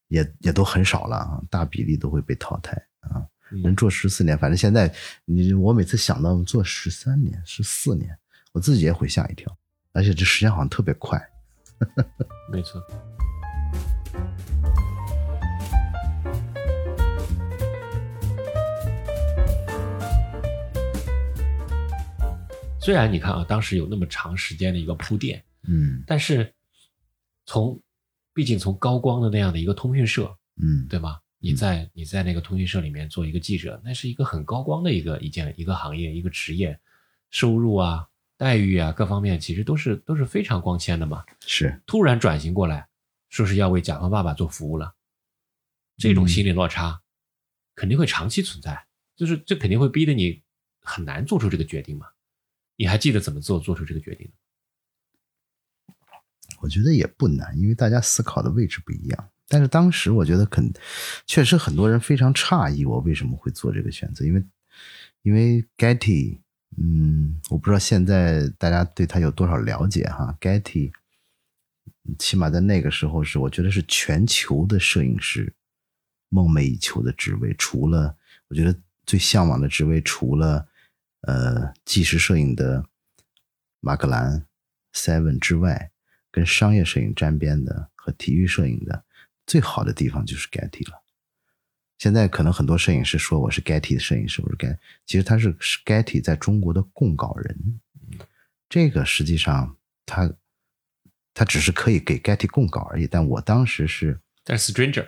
[0.07, 3.27] 也也都很少了啊，大比例都会被淘汰啊。
[3.61, 4.89] 能做十四年，反正现在
[5.25, 8.17] 你我每次想到做十三年、十四年，
[8.53, 9.53] 我自己也会吓一跳，
[9.91, 11.21] 而且这时间好像特别快。
[12.49, 12.81] 没错。
[22.87, 26.53] 虽然你看啊，当时有那么长时间的一个铺垫，嗯，但是。
[27.45, 27.81] 从，
[28.33, 31.19] 毕竟从高光的那样的一个通讯社，嗯，对吗？
[31.37, 36.77] 你在你在那个通讯社里面做一个记者，那是一个很高光的一个一件一个行业一个职业，
[37.29, 41.25] 收入啊待遇啊各方面其实都是都是非常光鲜的嘛。
[41.45, 42.87] 是，突然转型过来，
[43.29, 44.93] 说是要为甲方爸爸做服务了，
[45.97, 47.01] 这种心理落差
[47.75, 50.41] 肯定会长期存在，就是这肯定会逼得你
[50.81, 52.07] 很难做出这个决定嘛。
[52.77, 54.31] 你还记得怎么做做出这个决定
[56.61, 59.29] 我觉得也不难，因为大家思考的位置不一样。
[59.47, 60.73] 但是当时我觉得，肯
[61.25, 64.43] 确实很多人非常诧异我为什么会做这个选择，因为
[65.21, 66.39] 因为 Getty，
[66.77, 70.35] 嗯，我不知道现在大家对他有多少了解哈。
[70.41, 70.91] Getty，
[72.17, 75.53] 起码在那个时候是我觉得是全球的摄影师
[76.29, 80.67] 梦寐以求的职位，除了我觉得最向往的职位，除了
[81.21, 82.85] 呃纪实摄影的
[83.79, 84.45] 马格兰
[84.93, 85.91] Seven 之外。
[86.29, 89.05] 跟商业摄影沾边的和体育摄影的
[89.47, 91.01] 最好的地方就是 Getty 了。
[91.97, 95.51] 现在可能很多摄影师说我是 Getty 的摄影师，我是 Getty，其实他是
[95.83, 97.79] Getty 在中国的供稿人。
[98.69, 100.31] 这个实际上他
[101.33, 103.07] 他只是可以给 Getty 供稿而已。
[103.07, 105.07] 但我当时是但 Stranger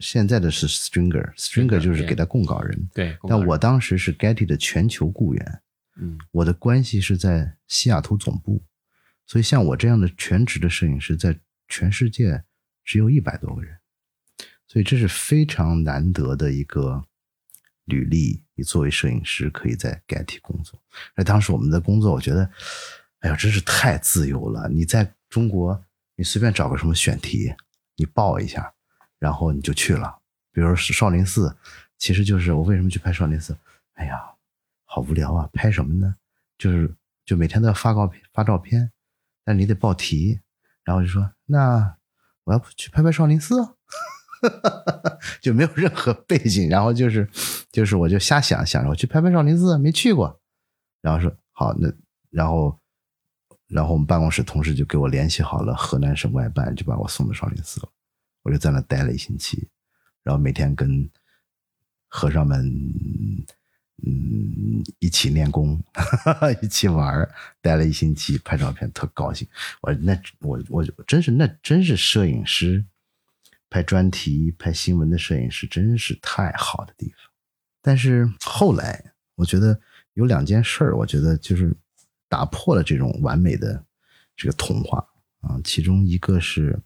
[0.00, 2.88] 现在的是 Stringer，Stringer 就是给他供稿人。
[2.94, 5.62] 对，但我当时是 Getty 的全球雇员。
[5.96, 8.62] 嗯，我的关系是在西雅图总部。
[9.26, 12.42] 所以，像我这样的全职的摄影师，在全世界
[12.82, 13.78] 只有一百多个人，
[14.66, 17.04] 所以这是非常难得的一个
[17.84, 18.42] 履历。
[18.54, 20.82] 你作为摄影师，可以在 Getty 工作。
[21.14, 22.50] 而当时我们的工作，我觉得，
[23.20, 24.68] 哎呀，真是太自由了。
[24.68, 25.84] 你在中国，
[26.16, 27.54] 你随便找个什么选题，
[27.96, 28.74] 你报一下，
[29.20, 30.18] 然后你就去了。
[30.50, 31.56] 比如少林寺，
[31.96, 33.56] 其实就是我为什么去拍少林寺？
[33.94, 34.20] 哎呀，
[34.84, 35.48] 好无聊啊！
[35.52, 36.16] 拍什么呢？
[36.58, 36.92] 就是
[37.24, 38.90] 就每天都要发照片，发照片。
[39.44, 40.40] 但你得报题，
[40.84, 41.96] 然后就说那
[42.44, 43.74] 我要不去拍拍少林寺，
[45.40, 47.28] 就没有任何背景，然后就是
[47.72, 50.40] 就是我就瞎想想着我去拍拍少林寺，没去过，
[51.00, 51.90] 然后说好那
[52.30, 52.78] 然后
[53.66, 57.88] 然后我们办公室同事就给我联系好了河南省外办，就把我送到少林寺了，
[58.42, 59.68] 我就在那待了一星期，
[60.22, 61.08] 然后每天跟
[62.08, 62.66] 和尚们。
[64.02, 65.78] 嗯，一起练功，
[66.62, 69.46] 一起玩儿待了一星期，拍照片特高兴。
[69.82, 72.82] 我那我我真是那真是摄影师，
[73.68, 77.16] 拍专题、拍新闻的摄影师真是太好的地方。
[77.82, 79.78] 但是后来，我觉得
[80.14, 81.76] 有两件事儿，我觉得就是
[82.26, 83.84] 打破了这种完美的
[84.34, 85.06] 这个童话
[85.42, 85.60] 啊。
[85.62, 86.80] 其中一个是，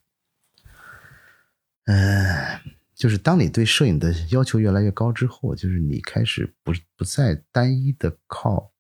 [1.86, 2.60] 嗯，
[2.94, 8.72] 就是当你对摄影的要求越来越高之后，就是你开始不不再单一的靠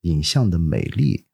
[0.00, 1.26] 影像的美丽，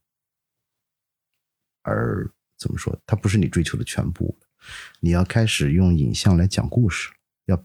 [1.82, 4.36] 而怎么说，它不是你追求的全部。
[4.98, 7.12] 你要开始用影像来讲故事，
[7.44, 7.64] 要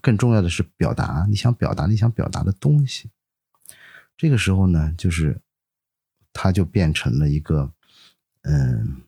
[0.00, 3.12] 更重要的是表达你想表达你想表达的东西。
[4.16, 5.40] 这个时候呢，就是
[6.32, 7.72] 它就变成了一个，
[8.40, 9.02] 嗯，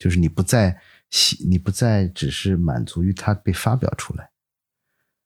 [0.00, 0.82] 就是你不再。
[1.46, 4.30] 你不再只是满足于它被发表出来，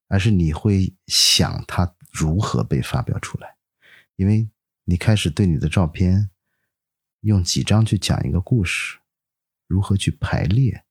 [0.09, 3.57] 而是你会想它如何被发表出来，
[4.17, 4.51] 因为
[4.85, 6.31] 你开始对你的照片
[7.21, 8.99] 用几张去讲一个故事，
[9.69, 10.85] 如何去排列，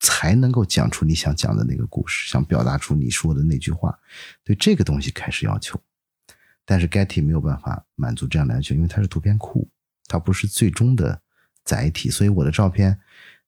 [0.00, 3.98] 才能够讲出你想讲的那个故事，想表达出你说的那句话，
[4.42, 5.78] 对这个东西开始要求。
[6.64, 9.70] 但是 Getty 没有办法满足这样的要求，因为它是图片库，
[10.06, 11.22] 它不是最终的。
[11.66, 13.00] 载体，所以我的照片，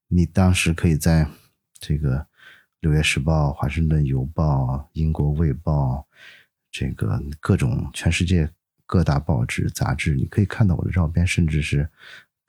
[0.09, 1.31] 你当时可以在
[1.78, 2.18] 这个
[2.81, 6.04] 《纽约时报》《华盛顿邮报》《英国卫报》
[6.68, 8.50] 这个各种全世界
[8.87, 11.85] 各大报纸杂志，你可以看到我的照片，甚至是《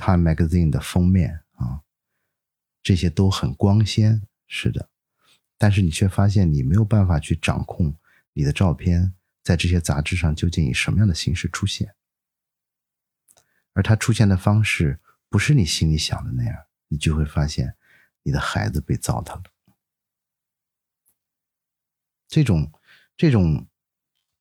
[0.04, 1.82] Time Magazine》的封面啊，
[2.82, 4.90] 这些都很光鲜，是的。
[5.60, 7.96] 但是你却发现你没有办法去掌控
[8.34, 11.94] 你的照片在这些杂志上究竟以什么样的形式出现，
[13.74, 15.00] 而它出现的方式。
[15.30, 17.76] 不是你心里想的那样，你就会发现
[18.24, 19.44] 你的孩子被糟蹋了。
[22.28, 22.72] 这种、
[23.16, 23.68] 这种、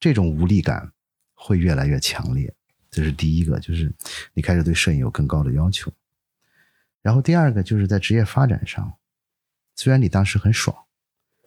[0.01, 0.93] 这种无力感
[1.35, 2.55] 会越来越强烈。
[2.91, 3.95] 这是第一个，就是
[4.33, 5.93] 你开始对摄影有更高的要求。
[7.03, 8.99] 然后第二个就是在职业发展上，
[9.75, 10.87] 虽然你当时很爽，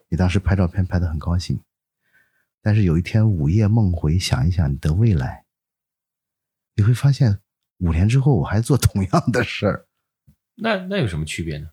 [0.08, 1.60] 你当时拍照片拍的很高兴，
[2.60, 5.44] 但是有一天午夜梦回想一想你的未来，
[6.74, 7.40] 你会发现。
[7.82, 9.86] 五年之后，我还做同样的事儿，
[10.56, 11.68] 那那有什么区别呢？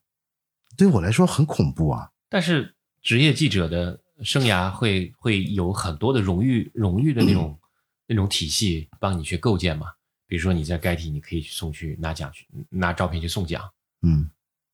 [0.76, 2.12] 对我来说很恐怖啊！
[2.30, 7.60] 但是职业记者的生涯会会有很多的荣誉荣誉的那种
[8.08, 9.88] 那种体系帮你去构建嘛？
[10.26, 13.70] 比如说你在该体，你可以去送去拿奖去拿照片去送奖，
[14.02, 14.30] 嗯，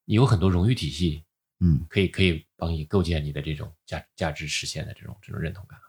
[0.05, 1.23] 你有很多荣誉体系，
[1.59, 5.79] 嗯，可以可以帮你构建你的这种价价值实现的这种这种认同感。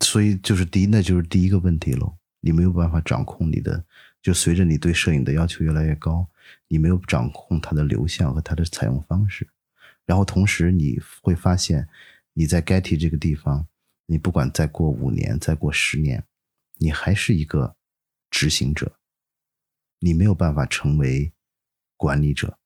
[0.00, 2.16] 所以就是第一，那就是第一个问题喽。
[2.46, 3.84] 你没有办法掌控你的，
[4.22, 6.28] 就随着你对摄影的要求越来越高，
[6.68, 9.48] 你没有掌控它的流向和它的采用方式，
[10.04, 11.88] 然后同时你会发现，
[12.34, 13.66] 你在 Getty 这个地方，
[14.06, 16.22] 你不管再过五年，再过十年，
[16.76, 17.74] 你还是一个
[18.30, 18.96] 执行者，
[19.98, 21.32] 你没有办法成为
[21.96, 22.60] 管理者，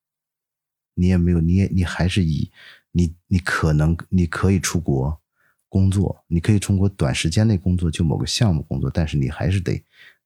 [0.93, 2.53] 你也没有，你也你还是以
[2.93, 5.23] 你你可能你可以出国。
[5.71, 9.83] 工作，你可以通过短时间内工作就某个项目工作，但是你还是得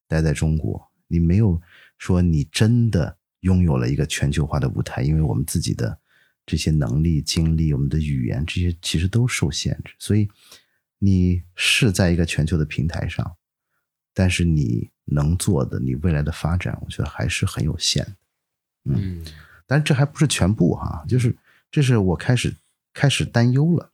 [0.09, 0.91] 待在中国。
[1.07, 1.61] 你没有
[1.99, 5.99] 说你真的拥有了一个全球化的舞台，因为我们自己的
[6.47, 9.95] 这些能力、经历、我们的语言这些其实都受限制。
[9.99, 10.27] 所以
[10.99, 13.37] 你是在一个全球的平台上，
[14.15, 18.17] 但是你能做的，你未来的发展，我觉得还是很有限的。
[18.85, 19.23] 嗯，
[19.67, 21.37] 但是这还不是全部哈，就是
[21.71, 22.57] 这是我开始
[22.95, 23.91] 开始担忧了。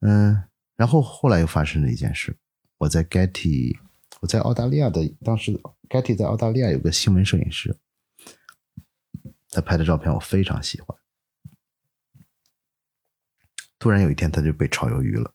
[0.00, 0.44] 嗯，
[0.76, 2.34] 然后后来又发生了一件事，
[2.78, 3.78] 我在 Getty，
[4.20, 5.52] 我在澳大利亚的，当时
[5.90, 7.78] Getty 在澳大利亚有个新闻摄影师，
[9.50, 10.98] 他拍的照片我非常喜欢，
[13.78, 15.34] 突然有一天他就被炒鱿鱼了，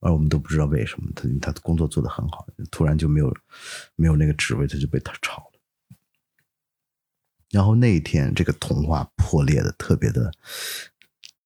[0.00, 3.34] 而我们都不知道为什么，他他的工作做得很好，突然就没有
[3.94, 5.60] 没有那个职位，他就被他炒了，
[7.48, 10.30] 然后那一天这个童话破裂的特别的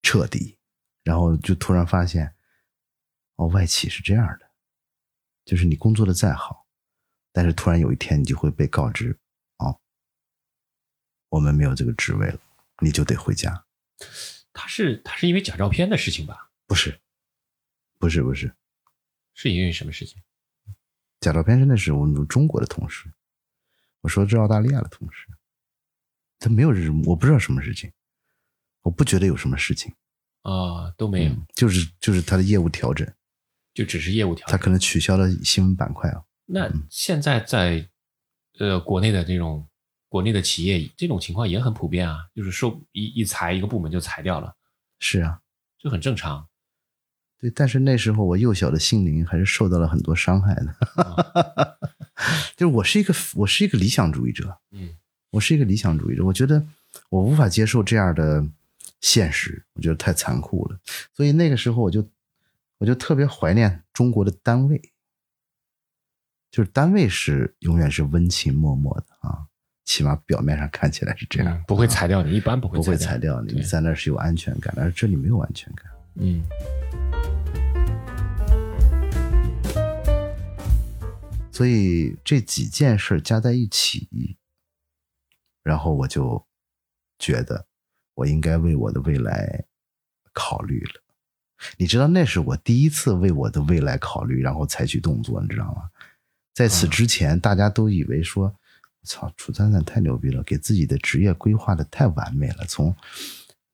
[0.01, 0.57] 彻底。
[1.03, 2.35] 然后就突然发现，
[3.35, 4.51] 哦，外企是这样的，
[5.45, 6.67] 就是你工作的再好，
[7.31, 9.17] 但是突然有一天你就会被告知，
[9.57, 9.79] 哦，
[11.29, 12.39] 我们没有这个职位了，
[12.79, 13.65] 你就得回家。
[14.53, 16.51] 他是他是因为假照片的事情吧？
[16.67, 16.99] 不是，
[17.97, 18.53] 不是，不是，
[19.33, 20.21] 是因为什么事情？
[21.19, 23.11] 假照片真的是我们中国的同事，
[24.01, 25.27] 我说是澳大利亚的同事，
[26.39, 27.91] 他没有日，我不知道什么事情，
[28.81, 29.95] 我不觉得有什么事情。
[30.43, 33.07] 啊，都没有，就是就是他的业务调整，
[33.75, 36.23] 就只是业务调整，他可能取消了新闻板块啊。
[36.47, 37.87] 那现在在
[38.57, 39.67] 呃国内的这种
[40.09, 44.55] 国内的企业，这种情况也很普遍啊，就是说一一裁一个部门就裁掉了，
[44.99, 45.39] 是啊，
[45.77, 46.47] 这很正常。
[47.39, 51.77] 对，但是那时候我幼小的心灵还是受到了很多伤害的，
[52.57, 54.97] 就是我是一个我是一个理想主义者，嗯，
[55.29, 56.65] 我是一个理想主义者，我觉得
[57.09, 58.43] 我无法接受这样的。
[59.01, 60.79] 现实，我觉得太残酷了，
[61.13, 62.07] 所以那个时候我就，
[62.77, 64.79] 我就特别怀念中国的单位，
[66.49, 69.47] 就是单位是永远是温情脉脉的啊，
[69.85, 75.91] 起码表面上看起来是这样，嗯不会裁掉你，一般不会不会裁裁掉你，你在那儿是有安全感的，而这里没有安全感。
[76.15, 76.43] 嗯。
[81.51, 84.37] 所以这几件事加在一起，
[85.63, 86.47] 然后我就
[87.19, 87.67] 觉得
[88.21, 89.65] 我应该为我的未来
[90.31, 91.01] 考虑了。
[91.77, 95.89] 你知道，那是我第一次为我的未来考虑，然后采取动作，你知道吗？
[96.53, 98.53] 在此之前，大家都以为说，
[99.03, 102.65] 操，楚灿灿太牛逼了，给自己的职业规划的太完美了。
[102.67, 102.95] 从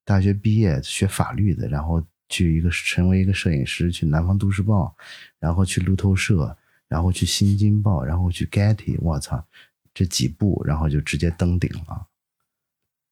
[0.05, 4.95] 大学毕业学法律的，然后去一个成为一个摄影师，去南方都市报，
[5.39, 6.55] 然后去路透社，
[6.87, 9.45] 然后去新京报，然后去 Getty，我操，
[9.93, 12.07] 这几步，然后就直接登顶了，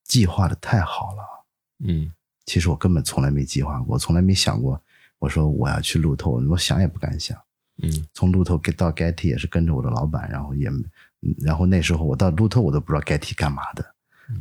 [0.05, 1.45] 计划的太好了。
[1.79, 2.09] 嗯。
[2.45, 4.81] 其实我根本从来没计划过，我从来没想过，
[5.19, 7.37] 我说我要去路透，我想也不敢想。
[7.83, 8.07] 嗯。
[8.13, 13.83] 从路透到 Getty 也是跟着我的老板，然后也，嗯然后那时候我到路透我都不知道 Getty 干嘛的，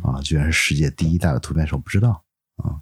[0.03, 2.23] 啊，居然是世界第一大的图片手，不知道。
[2.57, 2.81] 啊。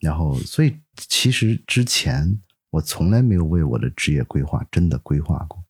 [0.00, 5.64] 然后，所以其实之前我从来没有为我的职业规划真的规划过，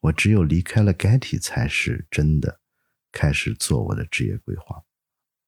[0.00, 2.60] 我只有离开了 Getty 才是真的
[3.12, 4.82] 开始做我的职业规划，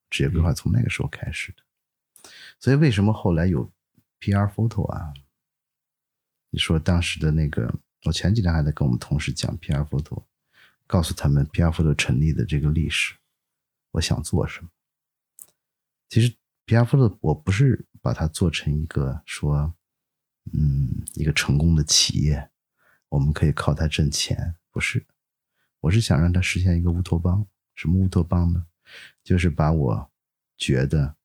[0.09, 1.63] 职业规划从那个时候开始的。
[2.59, 3.71] 所以为什么后来有
[4.19, 5.13] PR photo 啊？
[6.49, 7.73] 你说当时的那个，
[8.05, 10.25] 我前几天还在跟我们同事讲 PR photo，
[10.87, 13.15] 告诉他们 PR photo 成立的这个历史，
[13.91, 14.69] 我想做什么。
[16.09, 16.35] 其实
[16.65, 19.75] PR photo 我不是把它做成一个说，
[20.51, 22.49] 嗯，一个成功的企业，
[23.09, 25.05] 我们可以靠它挣钱，不是。
[25.81, 27.47] 我是想让它实现一个乌托邦。
[27.75, 28.65] 什么乌托邦呢？
[29.23, 30.11] 就是把我
[30.57, 31.15] 觉得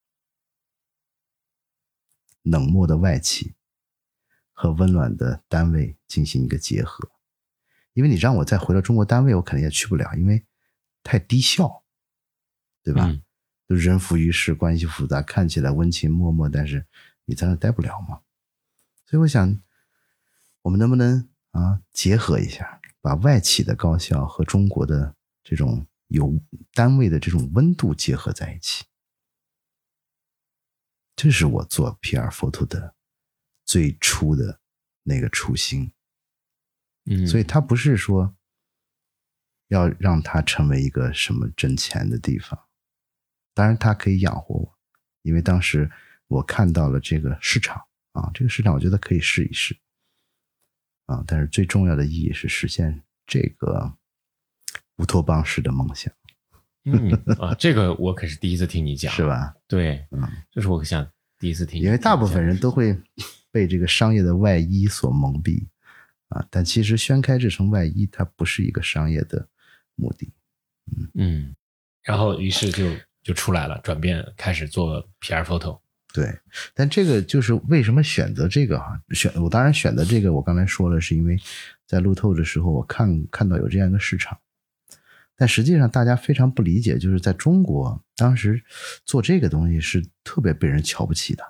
[2.42, 3.54] 冷漠的外企
[4.52, 7.10] 和温暖的单位进行一个结合。
[7.92, 10.44] 因为你让我再回到中国单位，我肯定也去不了，因为
[11.02, 11.84] 太低效，
[12.82, 13.06] 对吧？
[13.06, 13.22] 嗯
[13.66, 16.84] 就人浮于事，关系复杂，看起来温情脉脉，但是
[17.24, 18.20] 你在那待不了嘛。
[19.06, 19.58] 所以我想，
[20.60, 26.40] 我们能不能啊结合一下，把外企的高效和中国的这种有
[26.72, 28.84] 单位的这种温度结合在一起？
[31.16, 32.96] 这是我做 PR photo 的
[33.64, 34.60] 最初的
[35.04, 35.92] 那个初心。
[37.04, 38.36] 嗯，所以它不是说
[39.68, 42.68] 要让它成为一个什么挣钱的地方，
[43.52, 44.78] 当然它可以养活我，
[45.22, 45.90] 因为当时
[46.26, 49.78] 我看到了这个市场啊，这个市场我觉得可以试一试
[51.06, 53.96] 啊，但是最重要的意义是实现这个
[54.98, 56.12] 乌托邦式的梦想，
[56.84, 59.26] 嗯啊，这个我可是第一次听你讲， 是？
[59.26, 59.54] 吧？
[59.66, 61.06] 对，嗯，这是我想
[61.38, 62.96] 第一次听你讲，因为大部分人都会
[63.50, 65.66] 被这个商业的外衣所蒙蔽
[66.28, 69.48] 啊，但其实掀开这层外衣，它不是一个商业的
[69.94, 70.32] 目的。
[71.14, 71.54] 嗯，
[72.02, 72.84] 然后于是就
[73.22, 75.80] 就出来了，转变开始做 PR photo，
[76.12, 76.38] 对，
[76.74, 81.38] 但这个就是为什么选择这个哈、选我当然选择这个，我刚才说了，是因为
[81.86, 84.38] 在路透的时候，我看看到有这样一个市场，
[85.36, 88.62] 但实际上大家非常不理解，就是在中国当时
[89.04, 91.42] 做这个东西是特别被人瞧不起的，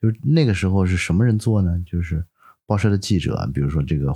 [0.00, 1.82] 就是那个时候是什么人做呢？
[1.84, 2.24] 就是
[2.64, 4.14] 报社的记者，比如说这个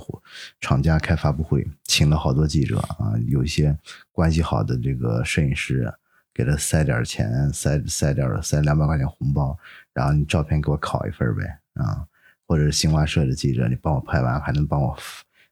[0.61, 3.77] 厂家开发布会，请了好多记者啊，有一些
[4.11, 5.93] 关系好的这个摄影师，
[6.33, 9.57] 给他塞点钱，塞塞点塞两百块钱红包，
[9.93, 12.07] 然后你照片给我拷一份呗啊，
[12.47, 14.97] 或者新华社的记者，你帮我拍完还能帮我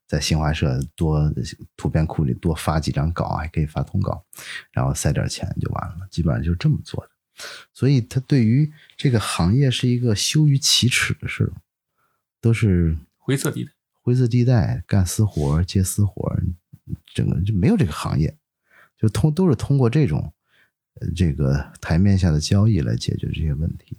[0.08, 1.34] 在新华社多
[1.76, 4.24] 图片库里多发几张稿，还可以发通稿，
[4.72, 7.12] 然后塞点钱就完了，基本上就是这么做的。
[7.74, 11.52] 所以他对于这个行业是一个羞于启齿的事，
[12.40, 16.44] 都是灰色地带，灰色地带，干私活儿接私活儿，
[17.14, 18.38] 整个就没有这个行业，
[18.98, 20.32] 就通都是通过这种
[21.02, 23.98] 呃这个台面下的交易来解决这些问题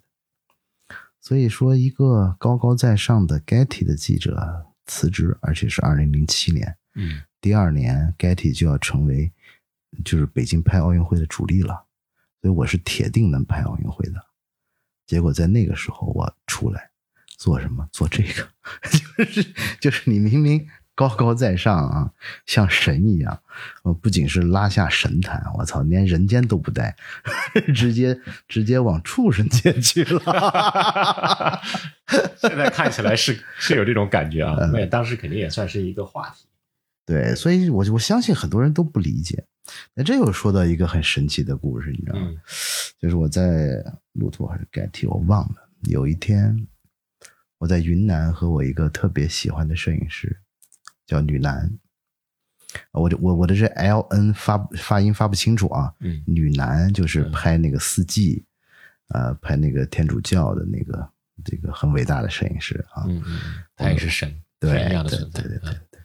[1.21, 9.33] 所以说，一个高高在上的 Getty 的记者辞职，而且是二零零七年，嗯第二年 Getty 就要成为
[10.05, 11.87] 就是北京拍奥运会的主力了，
[12.41, 14.27] 所以我是铁定能拍奥运会的。
[15.07, 16.91] 结果在那个时候我出来
[17.37, 17.89] 做什么？
[17.93, 18.49] 做这个，
[19.17, 20.67] 就是就是你明明
[20.97, 22.11] 高高在上啊，
[22.47, 23.39] 像神一样，
[23.85, 26.97] 我，不仅是拉下神坛，我操，连人间都不带，
[27.73, 28.19] 直接
[28.49, 31.61] 直接往畜生界去了。
[32.41, 36.47] 现在看起来是是有这种感觉嗯啊，那当时肯定也算是一个话题，
[37.05, 39.45] 对，所以我我相信很多人都不理解。
[39.95, 42.27] 那这又说到一个很神奇的故事，你知道吗？
[42.31, 42.37] 嗯
[42.99, 43.85] 就是我在
[44.15, 45.57] 路途还是该提我忘了。
[45.83, 46.67] 有一天，
[47.59, 50.35] 我在云南和我一个特别喜欢的摄影师
[51.07, 51.71] 叫女男，
[52.93, 56.23] 我这我我的这 L N 发发音发不清楚啊，嗯。
[56.27, 57.31] 女男就是嗯。
[57.33, 58.45] 拍那个四季，
[59.09, 61.09] 呃，拍那个天主教的那个
[61.45, 63.65] 这个很伟大的摄影师啊，嗯嗯，嗯。
[63.77, 65.43] 他也是神，对样的对存在。
[65.43, 66.01] 对对对嗯对，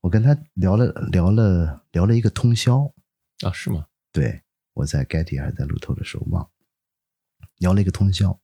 [0.00, 2.92] 我跟他聊了聊了聊了一个通宵，
[3.44, 3.86] 啊，是吗？
[4.12, 4.42] 对
[4.74, 6.42] 我在 Getty 还是在路透的时候忘。
[6.42, 6.50] 了，
[7.58, 8.38] 聊了一个通宵，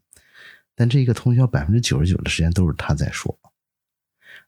[0.74, 3.36] 但这一个通宵百分之九十九的时间都是他在说，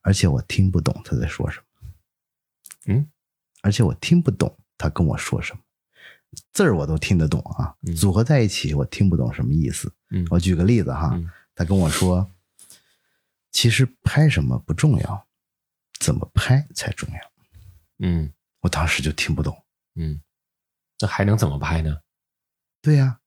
[0.05, 1.89] 而且我听不懂他在说什么，
[2.87, 3.11] 嗯，
[3.63, 5.61] 而且我听不懂他跟我说什么，
[6.53, 9.93] 字儿我都听得懂啊，嗯组合在一起我听不懂什么意思。
[10.11, 12.31] 嗯我举个例子哈，嗯他跟我说，
[13.51, 15.27] 其实拍什么不重要，
[15.99, 17.21] 怎么拍才重要。
[18.01, 19.65] 嗯我当时就听不懂。
[19.95, 20.21] 嗯，
[21.01, 22.01] 那还能怎么拍呢？
[22.83, 23.21] 对呀，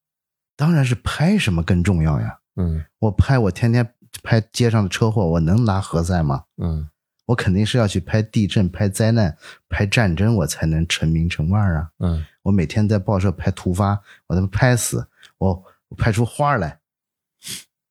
[0.54, 2.40] 当然是拍什么更重要呀。
[2.54, 6.44] 嗯我拍我天天拍街上的车祸，我能拿何塞吗？
[6.56, 6.88] 嗯
[7.26, 9.36] 我肯定是要去拍地震、拍灾难、
[9.68, 11.90] 拍战争，我才能成名成腕啊！
[11.98, 15.06] 嗯我每天在报社拍突发，我他妈拍死，
[15.36, 16.80] 我我拍出花来，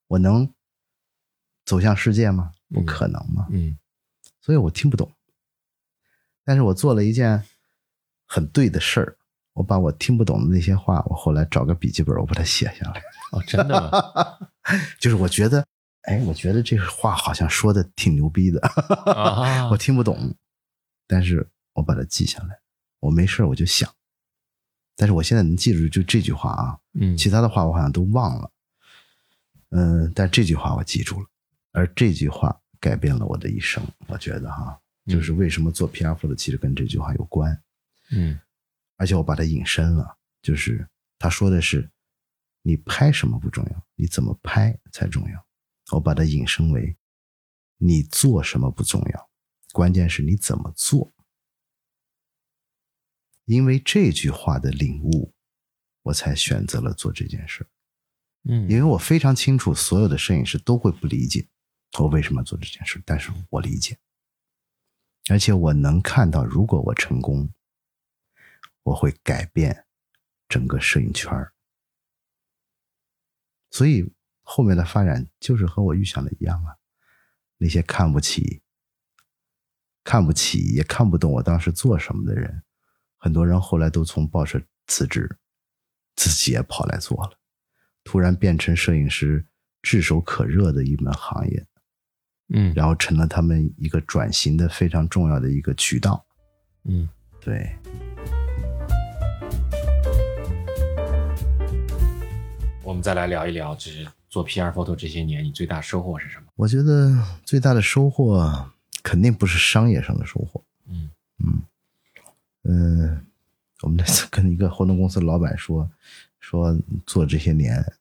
[0.08, 0.52] 我能
[1.66, 2.52] 走向世界吗？
[2.74, 3.46] 不可能嘛！
[3.52, 3.78] 嗯
[4.42, 5.12] 所以我听不懂。
[6.44, 7.44] 但是我做了一件
[8.26, 9.18] 很对的事儿，
[9.54, 13.02] 我把我听不懂的那些话，我后来找个笔记本，我把它写下来。
[13.34, 13.92] 哦，真的吗？
[15.00, 15.64] 就是我觉得，
[16.08, 18.60] 哎，我觉得这话好像说的挺牛逼的，
[19.12, 20.36] 啊 我听不懂，
[21.06, 22.60] 但是我把它记下来，
[23.02, 23.94] 我没事儿我就想。
[24.96, 28.50] 但是我现在能记住就这句话啊，嗯其他的话我好像都忘了。
[29.72, 31.28] 嗯，但这句话我记住了，
[31.74, 33.86] 而这句话改变了我的一生。
[34.08, 37.62] 我觉得哈，就是为什么做 PR 负的，其实跟这句话有关。
[38.12, 38.40] 嗯
[38.96, 40.88] 而且我把它引申了，就是
[41.20, 41.88] 他说的是，
[42.64, 45.47] 你拍什么不重要，你怎么拍才重要。
[45.92, 46.98] 我把它引申为，
[47.78, 49.30] 你做什么不重要，
[49.72, 51.14] 关键是你怎么做。
[53.46, 55.34] 因为这句话的领悟，
[56.02, 57.70] 我才选择了做这件事儿。
[58.50, 61.48] 嗯，因为我非常清楚，所有的摄影师都会不理解
[61.98, 63.98] 我为什么做这件事，但是我理解，
[65.30, 67.50] 而且我能看到，如果我成功，
[68.84, 69.86] 我会改变
[70.50, 71.54] 整个摄影圈儿。
[73.72, 74.14] 所以
[74.50, 76.74] 后面的发展就是和我预想的一样啊，
[77.58, 78.62] 那些看不起、
[80.06, 82.64] 看不起也看不懂我当时做什么的人，
[83.18, 85.38] 很多人后来都从报社辞职，
[86.16, 87.38] 自己也跑来做了。
[88.06, 89.46] 突然变成摄影师
[89.82, 91.68] 炙手可热的一门行业，
[92.54, 96.26] 嗯然后成了他们一个转型的非常重要的一个渠道。
[96.86, 97.10] 嗯
[97.42, 97.76] 对，
[102.82, 106.46] 我们再来聊一聊，就是做 PR photo 这些年，你最大收获是什么？
[106.56, 108.72] 我觉得最大的收获
[109.02, 110.64] 肯定不是商业上的收获。
[110.88, 111.10] 嗯
[112.64, 113.26] 嗯，
[113.82, 115.90] 我们那次 跟一个活动公司老板说，
[116.40, 117.94] 说做这些年，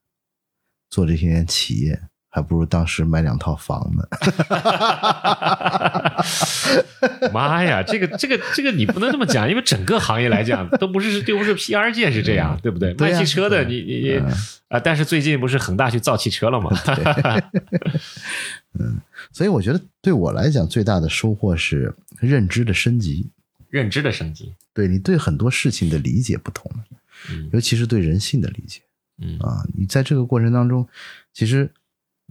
[0.90, 2.02] 做这些年企业，
[2.36, 4.04] 还不如当时买两套房呢。
[7.32, 12.92] 妈呀，这个这个这个你不能这么讲，因为整个行业来讲，都不是都不是 PR 界是这样，对不对？
[12.98, 14.20] 卖汽车的，你你
[14.68, 16.70] 啊，但是最近不是恒大去造汽车了吗？
[18.78, 19.00] 嗯
[19.32, 23.30] 所以我觉得对我来讲，最大的收获是认知的升级。
[23.70, 26.84] 认知的升级，对你对很多事情的理解不同了，
[27.30, 28.82] 嗯尤其是对人性的理解
[29.22, 29.64] 嗯啊。
[29.74, 30.86] 你在这个过程当中，
[31.32, 31.70] 其实，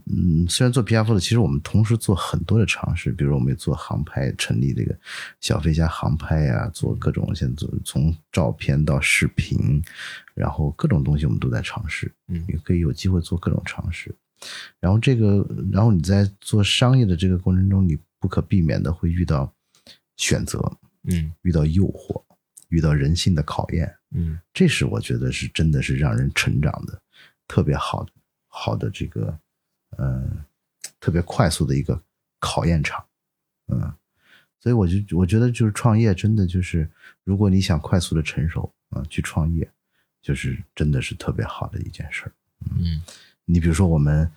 [0.08, 4.96] 嗯，虽然做 PR 的，其实我们同时做很多的尝试，比如我们也做航拍，成立这个
[5.40, 9.82] 小飞侠航拍呀、做各种现在做从照片到视频，
[10.32, 14.14] 然后各种东西我们都在尝试，嗯也可以有机会做各种尝试。
[14.78, 19.52] 然后这个，然后你在做商业的这个过程中，你不可避免的会遇到
[20.16, 20.60] 选择，
[21.04, 22.22] 嗯遇到诱惑，
[22.68, 26.96] 遇到人性的考验，嗯这是我觉得是真的是让人成长的
[27.48, 28.12] 特别好的
[28.46, 29.36] 好的这个
[29.90, 30.44] 呃
[31.00, 32.02] 特别快速的一个
[32.38, 33.04] 考验场，
[33.68, 33.92] 嗯，
[34.60, 36.88] 所以我就我觉得就是创业真的就是
[37.24, 39.68] 如果你想快速的成熟啊、去创业，
[40.22, 42.32] 就是真的是特别好的一件事儿。
[42.70, 43.02] 嗯
[43.44, 44.28] 你比如说我们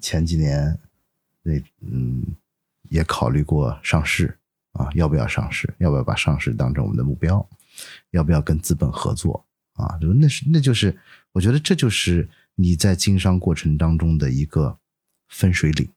[0.00, 0.78] 前几年
[1.42, 2.24] 那嗯
[2.90, 4.36] 也考虑过上市
[4.72, 5.72] 啊，要不要上市？
[5.78, 7.44] 要不要把上市当成我们的目标？
[8.10, 9.98] 要不要跟资本合作啊？
[9.98, 10.96] 就那是那就是
[11.32, 14.80] 我觉得这就是你在经商过程当中的一个
[15.28, 15.92] 分水岭。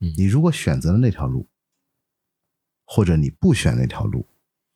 [0.00, 1.48] 嗯你如果选择了那条路，
[2.84, 4.26] 或者你不选那条路，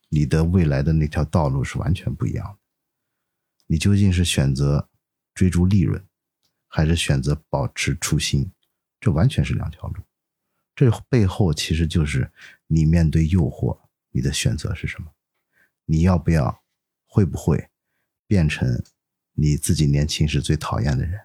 [0.08, 2.58] 你的未来的那条道路是完全不一样的。
[3.66, 4.88] 你究竟是选择
[5.34, 6.06] 追逐利润，
[6.68, 8.52] 还是选择保持初心？
[9.00, 10.02] 这完全是两条路。
[10.74, 12.30] 这背后其实就是
[12.66, 13.78] 你面对诱惑，
[14.10, 15.12] 你的选择是什么？
[15.86, 16.62] 你要不要？
[17.06, 17.68] 会不会
[18.26, 18.82] 变成
[19.34, 21.20] 你自己年轻时最讨厌的人？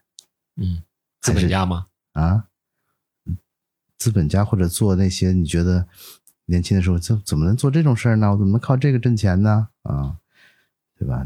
[0.55, 0.84] 嗯，
[1.22, 1.88] 资本家吗？
[2.14, 2.47] 啊，
[3.97, 5.88] 资本家或者做那些你觉得
[6.45, 8.32] 年轻的时候怎怎么能做这种事儿呢？
[8.32, 9.70] 我怎么能靠这个挣钱呢？
[9.84, 10.20] 啊，
[10.97, 11.26] 对吧？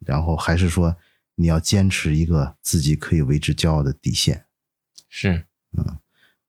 [0.00, 0.96] 然后还是说
[1.34, 4.46] 你要坚持一个自己可以为之骄傲的底线？
[5.08, 5.98] 是，嗯，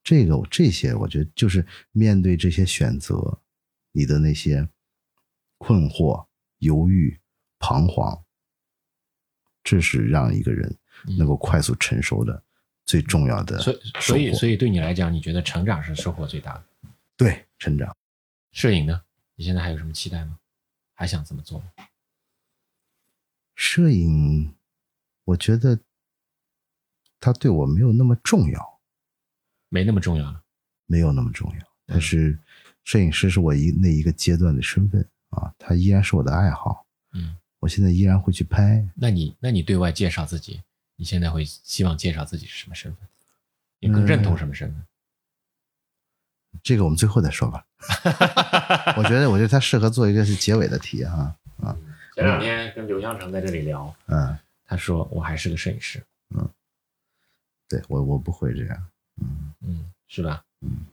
[0.04, 3.40] 这个这些我觉得就是面对这些选择，
[3.94, 4.68] 你的那些
[5.58, 6.28] 困惑、
[6.60, 7.20] 犹豫、
[7.58, 8.24] 彷徨，
[9.68, 10.74] 这是让一个人
[11.18, 12.42] 能够快速成熟的
[12.86, 16.64] 最重要的所以所以所以对你来讲，你觉得成长是收获最大的？
[17.18, 17.94] 对成长。
[18.54, 19.02] 摄影呢？
[19.36, 20.40] 你现在还有什么期待吗？
[20.94, 21.66] 还想怎么做吗？
[23.56, 24.54] 摄影，
[25.26, 25.78] 我觉得
[27.20, 28.80] 它对我没有那么重要，
[29.68, 30.42] 没那么重要了。
[30.86, 31.68] 没有那么重要。
[31.86, 32.40] 但是，
[32.86, 36.86] 摄影师是我一那一个阶段的身份啊，它依然是我的爱好。
[37.12, 38.88] 嗯，我现在依然会去拍。
[38.96, 40.62] 那你那你对外介绍自己，
[40.96, 43.08] 你现在会希望介绍自己是什么身份？
[43.80, 44.84] 你更认同什么身份？
[46.64, 47.66] 这个我们最后再说吧。
[48.98, 51.78] 我觉得，我觉得他适合做一个是结尾的题啊啊。
[52.16, 54.36] 前两天跟刘香成在这里聊，嗯，
[54.66, 56.04] 他说我还是个摄影师。
[56.36, 56.50] 嗯
[57.70, 58.88] 对我我不会这样。
[59.22, 60.44] 嗯嗯，是吧？
[60.62, 60.86] 嗯，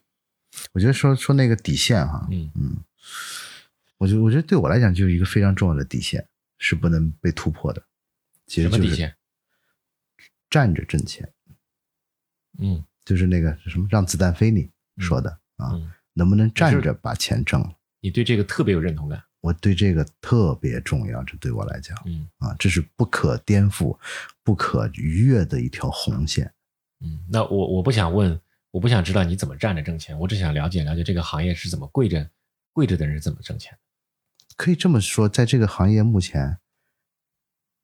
[0.73, 2.77] 我觉得说说那个底线哈，嗯嗯，
[3.97, 6.27] 我觉得我觉得对我来讲就是一个非常重要的底线，
[6.65, 7.83] 是不能被突破的。
[8.47, 9.15] 其实就是？
[10.49, 11.31] 站着挣钱，
[12.59, 17.77] 嗯就是那个什么让子弹飞你说的啊，嗯，能不能站着把钱挣了？
[18.01, 19.23] 你对这个特别有认同感。
[19.41, 23.99] 我对这个特别重要，这对我来讲嗯啊，这是不可颠覆、
[24.43, 26.51] 不可逾越的一条红线。
[27.01, 28.41] 嗯，那我我不想问，
[28.71, 32.31] 我不想知道你怎么站着挣钱，我只想了解了解这个行业是怎么跪着
[32.73, 33.77] 跪着的人怎么挣钱。
[34.57, 36.59] 可以这么说，在这个行业目前，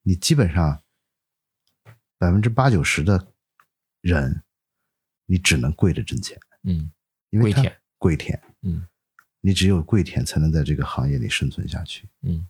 [0.03, 0.83] 你基本上
[2.19, 3.33] 百分之八九十的
[4.01, 4.43] 人，
[5.27, 6.91] 你只能跪着挣钱，嗯
[7.31, 8.87] 因为他跪舔跪舔，嗯
[9.41, 12.09] 你只有跪舔才能在这个行业里生存下去。
[12.23, 12.47] 嗯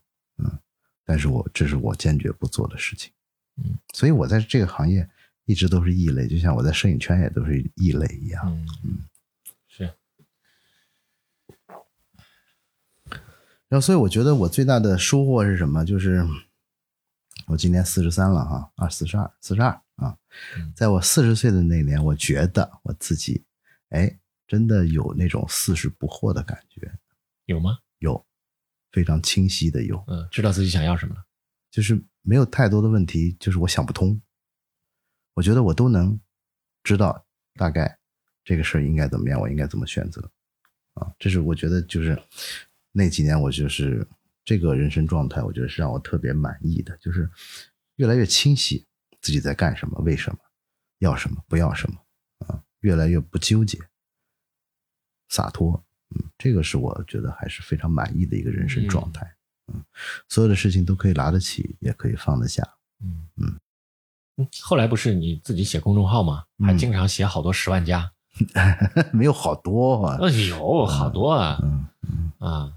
[1.05, 3.13] 但是我这是我坚决不做的事情，
[3.57, 5.09] 嗯，所以我在这个行业
[5.45, 8.47] 一直都是异类，就像我在摄影圈也都是异类一样。
[8.47, 9.09] 嗯嗯，
[9.67, 9.93] 是
[13.71, 15.85] 然后，所以我觉得我最大的收获是什么？
[15.85, 16.27] 就是
[17.47, 20.19] 我今年四十三了哈，啊，四十二，四十二啊
[20.59, 23.45] 嗯，在我四十岁的那年，我觉得我自己，
[23.91, 26.93] 哎，真的有那种四十不惑的感觉，
[27.47, 27.79] 有吗？
[28.01, 28.27] 有
[28.91, 31.25] 非常清晰的有，嗯，知道自己想要什么了。
[31.71, 34.21] 就是没有太多的问题，就是我想不通，
[35.35, 36.19] 我觉得我都能
[36.83, 37.97] 知道大概
[38.45, 40.29] 这个事儿应该怎么样，我应该怎么选择
[40.95, 42.21] 啊，这是我觉得就是
[42.93, 44.07] 那几年我就是
[44.45, 47.31] 这个人生状态，我觉得是让我特别满意的，就是
[47.97, 48.87] 越来越清晰
[49.21, 50.39] 自己在干什么，为什么
[50.99, 51.97] 要什么，不要什么
[52.47, 53.79] 啊，越来越不纠结，
[55.29, 55.83] 洒脱，
[56.15, 59.35] 嗯，这个是我觉得还是非常满意的一个人生状态。
[59.73, 59.85] 嗯，
[60.29, 62.63] 所有的事情都可以拿得起，也可以放得下。
[63.03, 63.61] 嗯嗯
[64.39, 66.45] 嗯，后来不是你自己写公众号吗？
[66.59, 68.11] 嗯还经常写好多十万加。
[69.13, 70.19] 没有好多啊。
[70.21, 72.73] 哎呦，好多啊嗯嗯啊，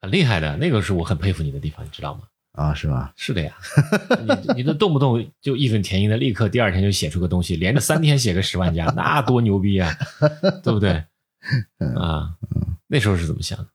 [0.00, 0.56] 很厉害的。
[0.56, 2.22] 那个是我很佩服你的地方，你知道吗？
[2.52, 3.12] 啊，是吧？
[3.16, 3.54] 是的呀，
[4.46, 9.92] 你你都动不动就义愤填膺的，立刻第二天就写出个东西，连着三天写个十万加，那多牛逼啊，
[10.64, 11.04] 对不对？
[11.94, 12.34] 啊，
[12.86, 13.68] 那时候是怎么想的？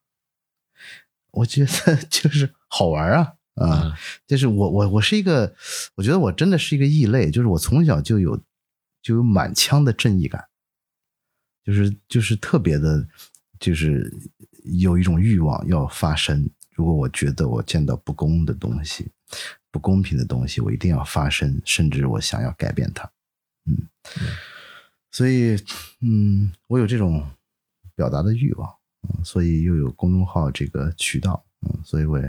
[1.32, 3.69] 我觉得 就是好玩啊啊！
[3.69, 5.55] 啊，就是我我我是一个，
[5.95, 8.36] 我觉得我真的是一个异类，就是我从小就有
[9.03, 10.43] 就有满腔的正义感，
[11.63, 13.07] 就是就是特别的，
[13.59, 14.11] 就是
[14.64, 16.49] 有一种欲望要发声。
[16.72, 19.12] 如果我觉得我见到不公的东西、
[19.70, 23.12] 不公平的东西，我一定要发声，甚至我想要改变它。
[23.66, 23.88] 嗯，
[25.12, 25.55] 所以
[25.99, 27.30] 嗯，我有这种
[27.95, 28.74] 表达的欲望。
[29.03, 32.26] 嗯，所以又有公众号这个渠道，嗯，所以我也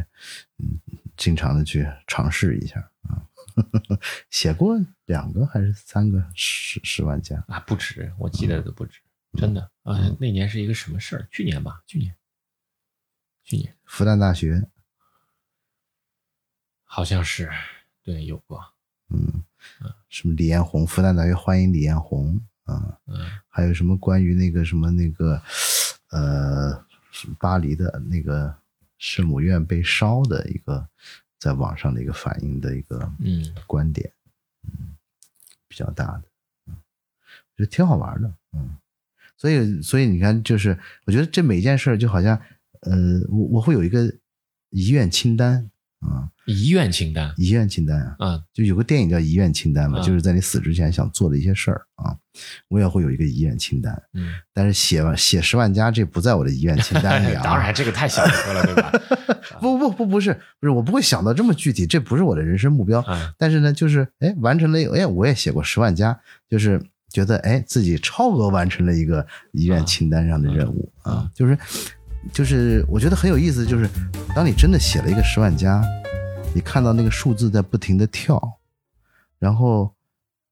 [0.59, 0.81] 嗯
[1.19, 3.21] 经常的去尝试一下啊，
[4.31, 9.01] 写过两个还是三个十十万加，啊，不止，我记得都不止，
[9.39, 10.17] 真的啊。
[10.19, 11.29] 那年是一个什么事儿？
[11.31, 12.15] 去年吧，去年，
[13.45, 13.77] 去年。
[13.85, 14.69] 复旦大学，
[16.85, 17.51] 好像是，
[18.03, 18.75] 对，有过，
[19.09, 19.45] 嗯，
[20.09, 23.31] 什么李彦宏，复旦大学欢迎李彦宏啊，嗯。
[23.49, 25.43] 还有什么关于那个什么那个
[26.09, 26.85] 呃
[27.39, 28.57] 巴黎的那个
[28.97, 30.89] 圣母院被烧的一个
[31.39, 33.55] 在网上的一个反应的一个嗯。
[33.67, 34.11] 观点，
[34.65, 34.97] 嗯，
[35.69, 36.23] 比较大的，
[36.67, 38.77] 嗯，我觉得挺好玩的，嗯，
[39.37, 42.41] 所以所以你看，就是我觉得这每件事儿就好像
[42.83, 44.05] 呃，我我会有一个
[44.71, 45.69] 遗愿清单
[46.01, 47.33] 啊，遗愿清单？
[47.37, 52.17] 遗愿清单啊，嗯，就有个电影叫《遗愿清单》嘛，嗯就是在你死之前想做的一些事儿啊，
[52.69, 54.03] 我也会有一个遗愿清单。
[54.15, 57.43] 嗯，但是写完写十万加这不在我的遗愿清单里啊。
[57.45, 58.93] 当然这个太小说了，对吧？
[59.61, 63.01] 不不不不是不是，我不会想到这么具体，这不是我的人生目标。
[63.03, 66.19] 啊，但是呢，就是哎，完成了，哎，我也写过十万加，
[66.49, 71.13] 就是觉得哎自己超额完成了一个遗愿清单上的任务啊。
[71.13, 71.57] 啊，就是
[72.31, 73.89] 就是我觉得很有意思，就是
[74.35, 75.83] 当你真的写了一个十万加，
[76.55, 78.59] 你看到那个数字在不停的跳，
[79.39, 79.93] 然后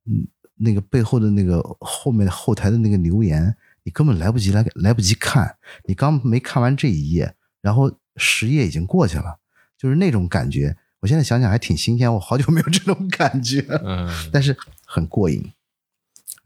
[0.06, 3.54] 嗯那个背后的那个后面后台的那个留言，
[3.84, 9.38] 你根本来不及来来不及看，你刚没看完这一页，然后十页已经过去了，
[9.78, 10.76] 就是那种感觉。
[11.00, 14.54] 我现在想想还挺新鲜，我好久没有这种感觉，嗯， 但是
[14.84, 15.50] 很过瘾，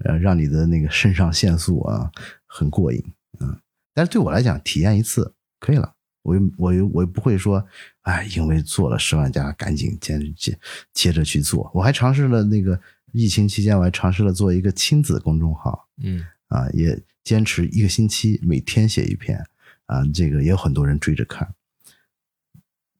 [0.04, 2.12] 呃，让你的那个肾上腺素啊
[2.46, 3.02] 很过瘾，
[3.40, 3.56] 嗯。
[3.94, 7.64] 但是对我来讲，体验一次可以了，我又我又我又不会说，
[8.02, 10.58] 哎，因为做了十万加，赶紧接接
[10.92, 11.70] 接着去做。
[11.72, 12.78] 我还尝试了那个
[13.12, 19.38] 疫情期间，我还尝试了做一个亲子公众号，嗯啊，也坚持一个星期，每天写一篇，
[19.86, 21.54] 啊，这个也有很多人追着看。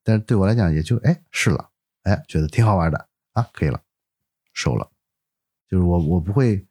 [0.03, 1.71] 但是对我来讲，也就哎试了，
[2.03, 3.83] 哎觉得挺好玩的啊，可以了，
[4.53, 4.91] 收了。
[5.69, 6.65] 就是我我不会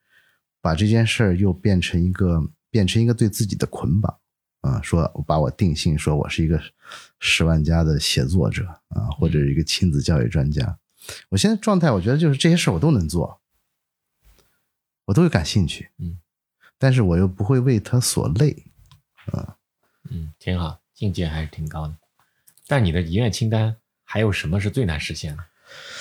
[0.61, 4.17] 把这件事儿又变成一个变成一个对自己的捆绑
[4.61, 6.59] 啊，说我把我定性说我是一个
[7.19, 10.79] 十万加的写作者啊，或者一个亲子教育专家。
[11.29, 13.39] 我现在状态，我觉得就是这些事儿我都能做，
[15.05, 16.17] 我都会感兴趣，嗯，
[16.79, 18.65] 但是我又不会为他所累，
[20.09, 21.95] 嗯，挺好，境界还是挺高的。
[22.65, 25.43] 但你的遗愿清单还有什么是最难实现的？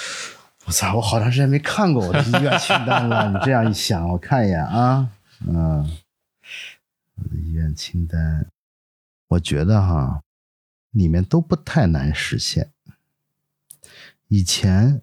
[0.65, 3.29] 我操，我好长时间没看过我的遗愿清单了。
[3.31, 5.11] 你这样一想，我看一眼啊，
[5.47, 5.99] 嗯，
[7.23, 8.51] 我的遗愿清单，
[9.29, 10.23] 我觉得哈，
[10.91, 12.73] 里面都不太难实现。
[14.29, 15.03] 以前，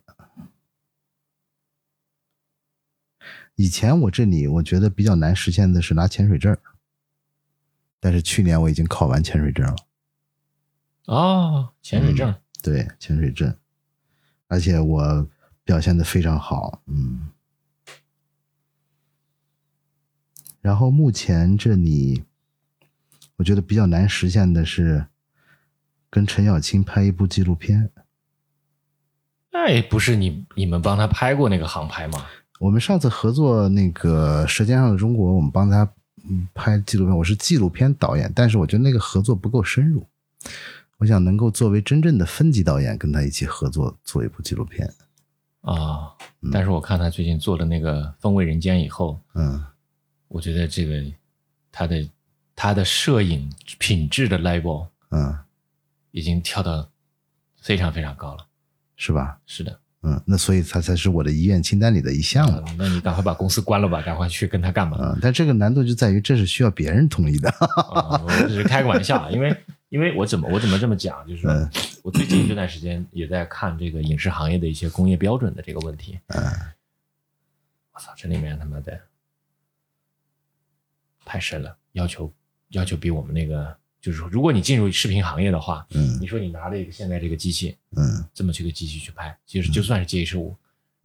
[3.55, 6.59] 以前我这里我觉得比较难实现的是拿潜水证儿
[7.99, 9.75] 但是去年我已经考完潜水证了。
[11.05, 13.55] 哦，潜水证，对，潜水证，
[14.47, 15.27] 而且我
[15.63, 17.29] 表现的非常好，嗯。
[20.61, 22.23] 然后目前这里，
[23.37, 25.05] 我觉得比较难实现的是
[26.09, 27.89] 跟陈小青拍一部纪录片。
[29.51, 32.25] 那哎，不是你你们帮他拍过那个航拍吗？
[32.59, 35.89] 我们上次合作那个《舌尖上的中国》，我们帮他
[36.29, 40.05] 嗯拍纪录片，我是纪录片导演，但是我觉得那个合作不够深入。
[40.97, 44.93] 我想能够作为真正的分级导演，跟他一起合作做一部纪录片。
[45.61, 46.11] 啊、
[46.51, 49.63] 但是我看他最近做的那个《风味人间》以后，嗯，
[50.29, 51.03] 我觉得这个
[51.71, 52.09] 他的
[52.55, 55.37] 他的摄影品质的 level 嗯，
[56.11, 56.89] 已经跳到
[57.61, 58.45] 非常非常高了。
[59.01, 59.39] 是吧？
[59.45, 62.61] 是的，嗯，那所以他才是我的遗愿清单里的一项了。
[62.67, 64.97] 嗯那你赶快把公司关了吧，赶快去跟他干吧。
[64.99, 67.49] 嗯，但这个难度就在于这是需要别人同意的。
[67.95, 69.55] 啊，我只是开个玩笑，啊，因为
[69.87, 71.69] 因为我怎么我怎么这么讲，就是说嗯
[72.03, 76.19] 我最近这段时间也在看这个影视行业的一些工业标准的这个问题。
[76.27, 76.43] 嗯，
[77.93, 78.99] 我操，这里面他妈的
[81.25, 82.31] 太深了，要求
[82.69, 88.25] 要求比我们那个就是说，如果你进入视频行业的话，嗯你说你拿了一个现在这个机器，嗯。
[88.33, 90.55] 这么这个机器去拍，其实就算是 GH 五、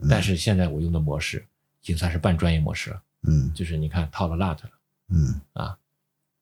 [0.08, 1.44] 但是现在我用的模式
[1.82, 3.52] 已经算是半专业模式了，嗯。
[3.52, 4.70] 就是你看套了 LUT 了
[5.10, 5.40] 嗯。
[5.54, 5.76] 啊，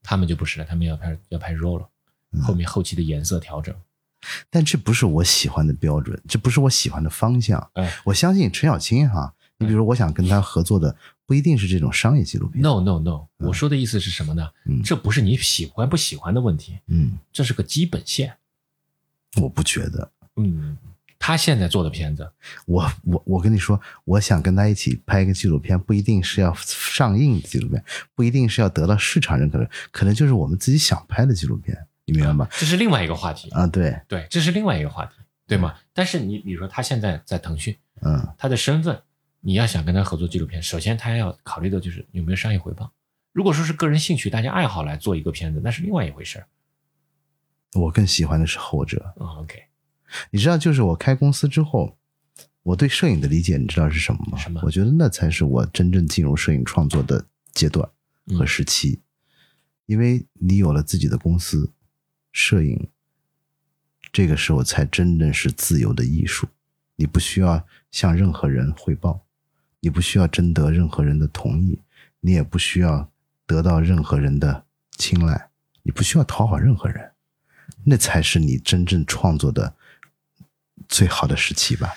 [0.03, 1.89] 他们就不是了，他们要拍要拍 RAW 了，
[2.33, 3.75] 嗯后面后期的颜色调整，
[4.51, 7.71] 但这不是我喜欢的标准，这不是我喜欢的方向。
[7.75, 10.95] 哎我相信陈小青哈，你比如说我想跟他合作的，
[11.27, 12.63] 不一定是这种商业纪录片。
[12.63, 14.49] ，no no no，我说的意思是什么呢？
[14.67, 18.37] 嗯这不是你喜欢不喜欢的问题，嗯，这是个基本线。
[19.41, 20.11] 我不觉得。
[20.37, 20.77] 嗯，
[21.19, 22.31] 他现在做的片子，
[22.67, 27.83] 我我我跟你说，我想跟他一起拍一个纪录片，不一定是要上映的纪录片，
[28.15, 32.49] 不一定是要得到市场认可的，可能就是我们自己想拍的纪录片，你明白吗？
[32.53, 33.49] 这是另外一个话题。
[33.51, 35.13] 啊，对，对，这是另外一个话题，
[35.47, 35.75] 对吗？
[35.95, 39.01] 但是你比如说他现在在腾讯，嗯他的身份，
[39.45, 42.91] 你要想跟他合作纪录片，首先他要考虑的就是有没有商业回报。
[43.33, 46.47] 如果说是个人兴趣，大家爱好来做一个片子，那是另外一回事儿。
[47.75, 49.15] 我更喜欢的是后者。
[49.19, 49.65] 啊、o k
[50.31, 51.97] 你知道，就是我开公司之后，
[52.63, 54.39] 我对摄影的理解，你知道是什么吗？
[54.39, 57.85] 什么我觉得那才是我真正进入摄影创作的阶段
[58.29, 59.01] 和嗯时期，
[59.87, 61.73] 因为你有了自己的公司，
[62.31, 62.89] 摄影，
[64.13, 66.47] 这个时候才真正是自由的艺术。
[66.97, 69.25] 你不需要向任何人汇报，
[69.83, 71.81] 你不需要征得任何人的同意，
[72.21, 73.11] 你也不需要
[73.47, 75.51] 得到任何人的青睐，
[75.83, 77.11] 你不需要讨好任何人。
[77.85, 79.75] 那才是你真正创作的
[80.89, 81.95] 最好的时期吧。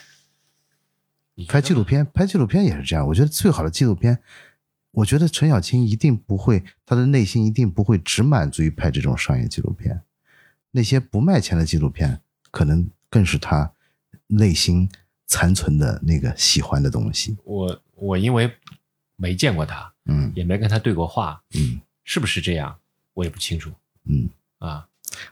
[1.35, 3.05] 你拍纪录片，拍纪录片也是这样。
[3.07, 4.17] 我觉得最好的纪录片，
[4.89, 10.01] 我觉得陈小青一定不会，他的内心一定不会只满足于拍这种商业纪录片。
[10.71, 13.73] 那些不卖钱的纪录片，可能更是他
[14.27, 14.89] 内心
[15.27, 17.37] 残存的那个喜欢的东西。
[17.43, 18.51] 我我因为
[19.15, 20.31] 没见过他，嗯。
[20.35, 21.81] 也没跟他对过话，嗯。
[22.03, 22.77] 是不是这样，
[23.13, 23.71] 我也不清楚。
[24.05, 24.87] 嗯，啊。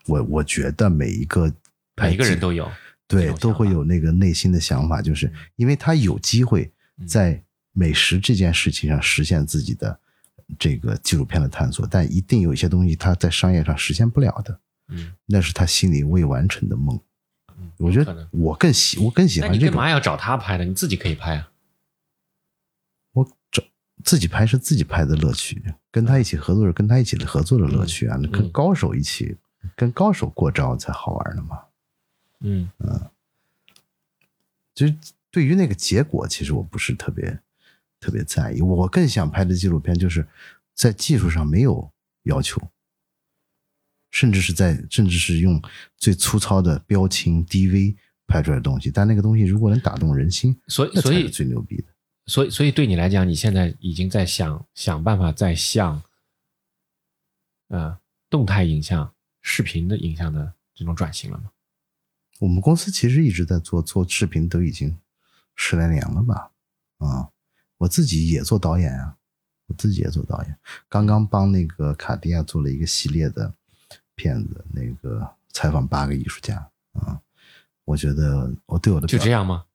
[0.07, 1.53] 我我觉得每一个
[1.95, 2.71] 每一个人都有
[3.07, 7.07] 对都会有那个内心的想法，就是因为他有机会嗯。
[7.07, 9.99] 在美食这件事情上实现自己的
[10.59, 16.99] 这个纪录片的探索，但一定有一些东西他在商业上实现不了的，嗯，那是他心里未完成的梦。
[17.83, 20.63] 嗯我觉得我更喜我更喜欢这种，你干嘛要找他拍的？
[20.63, 21.51] 你自己可以拍啊。
[23.11, 23.61] 我找
[24.03, 25.61] 自己拍是自己拍的乐趣，
[25.91, 29.35] 跟他一起合作是跟他一起的合作的乐趣啊，那跟嗯高手一起，
[29.75, 31.59] 跟高手过招才好玩呢嘛。
[32.39, 32.69] 嗯
[34.75, 34.95] 其实
[35.29, 37.39] 对于那个结果，其实我不是特别
[37.99, 38.61] 特别在意。
[38.61, 40.27] 我更想拍的纪录片，就是
[40.73, 41.91] 在技术上没有
[42.23, 42.61] 要求，
[44.13, 45.59] 甚至是在甚至是用
[45.97, 47.95] 最粗糙的标清 DV
[48.27, 51.85] 拍出来的东西，但那个东西如果能打动人心，所以所以最牛逼的。
[52.27, 56.01] 所以所以对你来讲，你现在已经在想想办法在向
[57.69, 57.97] 呃
[58.29, 59.11] 动态影像、
[59.41, 61.49] 视频的影像的这种转型了吗？
[62.39, 64.95] 我们公司其实一直在做做视频，都已经
[65.55, 66.51] 十来年了吧？
[66.99, 67.29] 啊，
[67.77, 69.17] 我自己也做导演啊，
[69.65, 70.57] 我自己也做导演，
[70.87, 73.53] 刚刚帮那个卡地亚做了一个系列的
[74.15, 76.55] 片子，那个采访八个艺术家
[76.93, 77.19] 啊，
[77.85, 79.65] 我觉得我对我的就这样吗？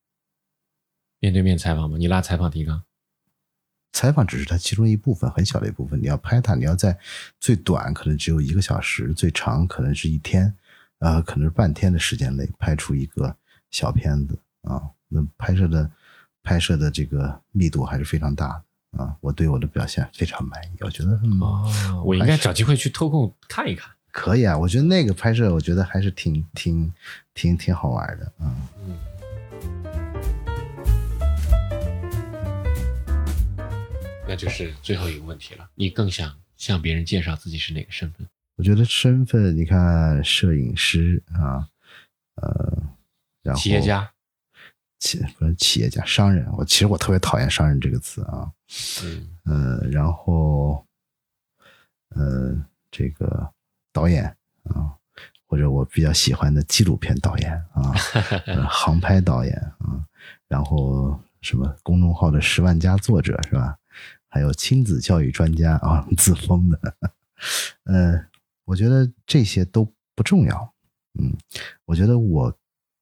[1.21, 1.97] 面对面采访吗？
[1.99, 2.83] 你拉采访提纲？
[3.93, 6.01] 采访只是它其中一部分，很小的一部分。
[6.01, 6.97] 你要拍它，你要在
[7.41, 10.55] 最短可能只有一个小时，最长可能是一天，
[10.99, 13.35] 呃，可能是半天的时间内拍出一个
[13.71, 14.91] 小片子啊。
[15.09, 15.91] 那拍摄的
[16.43, 18.63] 拍摄的这个密度还是非常大
[18.93, 19.17] 的啊。
[19.21, 23.91] 我对我的表现非常满意，我觉得嗯哦，我应该找机会去抽空看一看。
[24.11, 24.57] 可以啊。
[24.57, 26.93] 我觉得那个拍摄，我觉得还是挺挺
[27.35, 28.57] 挺挺好玩的，嗯。
[28.87, 28.99] 嗯，
[34.27, 35.69] 那就是最后一个问题了。
[35.75, 38.27] 你更想向别人介绍自己是哪个身份？
[38.57, 41.69] 我觉得身份，你看摄影师啊，
[42.35, 42.83] 呃，
[43.43, 44.11] 然后企业家，
[44.99, 46.45] 企不是企业家，商人。
[46.57, 48.51] 我其实我特别讨厌“商人”这个词啊，
[49.05, 50.85] 嗯呃，然后，
[52.17, 53.49] 呃，这个
[53.99, 54.25] 导演
[54.63, 54.95] 啊，
[55.49, 57.93] 或者我比较喜欢的纪录片导演啊，
[58.47, 60.07] 呃航拍导演啊，
[60.47, 63.77] 然后什么公众号的十万加作者是吧？
[64.29, 66.79] 还有亲子教育专家啊，自封的，
[67.87, 68.25] 呃，
[68.67, 70.73] 我觉得这些都不重要。
[71.19, 71.37] 嗯，
[71.85, 72.57] 我觉得我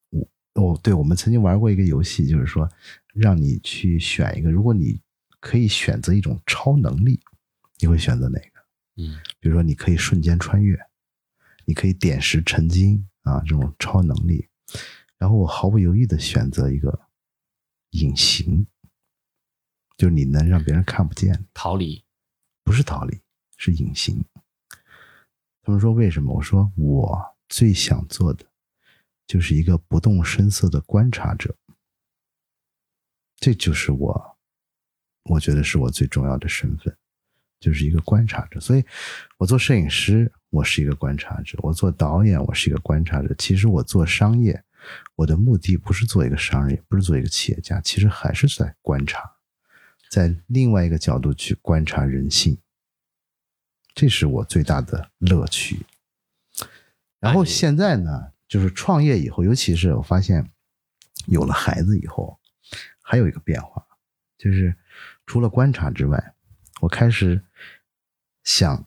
[0.08, 2.66] 我哦，对，我们曾经玩过一个游戏，就是说
[3.12, 4.98] 让你去选一个，如果你
[5.40, 7.20] 可以选择一种超能力，
[7.80, 8.60] 你会选择哪个？
[8.96, 10.74] 嗯比如说，你可以瞬间穿越，
[11.66, 14.48] 你可以点石成金啊，这种超能力。
[15.18, 17.08] 然后我毫不犹豫的选择一个
[17.90, 18.66] 隐形，
[19.96, 22.04] 就是你能让别人看不见，逃离。
[22.64, 23.20] 不是逃离，
[23.56, 24.24] 是隐形。
[25.62, 26.34] 他们说为什么？
[26.34, 28.44] 我说我最想做的
[29.26, 31.56] 就是一个不动声色的观察者，
[33.36, 34.38] 这就是我，
[35.24, 36.96] 我觉得是我最重要的身份，
[37.58, 38.60] 就是一个观察者。
[38.60, 38.84] 所以，
[39.38, 43.34] 我做摄影师，我是一个观察者；我做导演，我是一个观察者。
[43.36, 44.64] 其实我做商业，
[45.14, 49.36] 我的目的不是做一个商人，也不是做一个企业家，其实还是在观察，
[50.10, 52.56] 在另外一个角度去观察人性。
[53.94, 55.84] 这是我最大的乐趣。
[57.20, 60.50] 然后现在呢，就是创业以后，尤其是我发现
[61.26, 62.38] 有了孩子以后，
[63.02, 63.86] 还有一个变化，
[64.38, 64.74] 就是
[65.26, 66.34] 除了观察之外，
[66.80, 67.42] 我开始
[68.42, 68.86] 想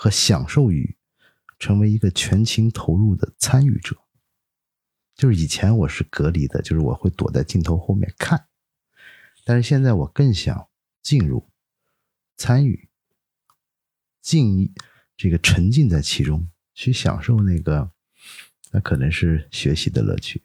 [0.00, 0.96] 和享受于
[1.58, 3.96] 成为一个全情投入的参与者。
[5.16, 8.46] 就是以前我是隔离的，就是我会躲在镜头后面看，
[9.44, 10.68] 但是现在我更想
[11.02, 11.50] 进入、
[12.36, 12.88] 参与、
[14.20, 14.72] 进
[15.16, 17.90] 这个沉浸在其中，去享受那个，
[18.70, 20.44] 那可能是学习的乐趣，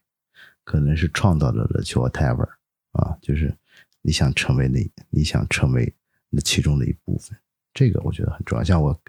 [0.63, 2.49] 可能是创造的乐趣，whatever
[2.93, 3.55] 啊，就是
[4.01, 5.95] 你想成为那，你想成为
[6.29, 7.37] 那其中的一部分，
[7.73, 8.63] 这个我觉得很重要。
[8.63, 8.99] 像我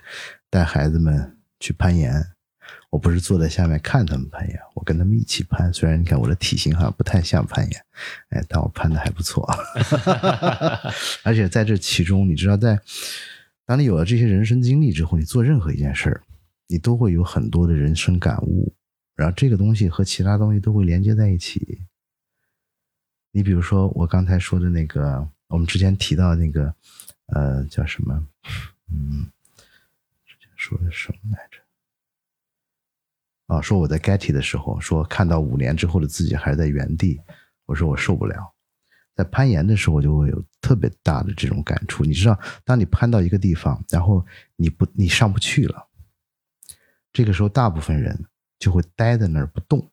[0.51, 2.25] 带孩子们去攀岩，
[2.91, 5.73] 我不是坐在下面看他们攀岩，我跟他们一起攀。
[5.73, 7.85] 虽然你看我的体型好像不太像攀岩，
[8.31, 9.47] 哎，但我攀的还不错。
[11.23, 12.81] 而且在这其中，你知道在，
[13.67, 16.23] 当你有了这些人生经历之后，你做任何一件事儿，
[16.69, 18.73] 你都会有很多的人生感悟，
[19.15, 21.81] 然后这个东西和其他东西都会连接在一起。
[23.33, 26.73] 你比如说我刚才说的那个，我们之前提到那个，
[27.27, 28.27] 呃，叫什么？
[28.91, 29.31] 嗯，
[30.25, 31.59] 之前说的什么来着？
[33.47, 37.21] 啊，说我在 Getty 的时候，说看到五年之后的自己还在原地，
[37.67, 38.55] 我说我受不了。
[39.15, 42.05] 在攀岩的时候，就会有特别大的这种感触。
[42.05, 45.89] 你知道，当你攀到一个地方，然后你不你上不去了，
[47.13, 48.27] 这个时候大部分人
[48.59, 49.91] 就会待在那儿不动，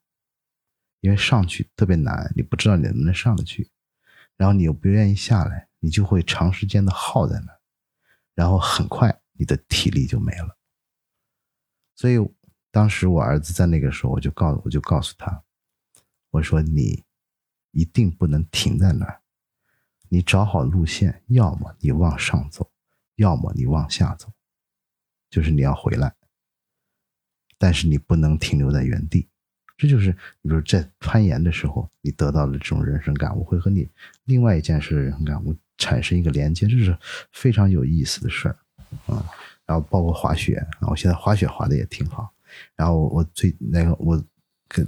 [1.02, 3.70] 因为上去特别难，你不知道你能不能上得去，
[4.38, 7.60] 然后你又不愿意下来，你就会长时间的耗在那儿，
[8.34, 10.58] 然后很快你的体力就没了。
[11.94, 12.16] 所以
[12.72, 15.44] 当时我儿子在那个时候，我就告我就告诉他，
[16.30, 17.04] 我说你。
[17.74, 19.22] 一定不能停在那儿，
[20.10, 22.70] 你找好路线，要么你往上走，
[23.16, 24.30] 要么你往下走，
[25.30, 26.14] 就是你要回来，
[27.58, 29.30] 但是你不能停留在原地。
[29.78, 30.10] 这就是
[30.42, 33.90] 你比如在攀岩的时候，你得到的这种人生感悟，会和你
[34.26, 36.98] 另外一件事的人生感悟产生一个连接，这是
[37.32, 38.56] 非常有意思的事儿
[39.08, 39.26] 啊。
[39.66, 42.32] 然后包括滑雪啊，我现在滑雪滑的也挺好。
[42.76, 44.24] 然后我最那个我。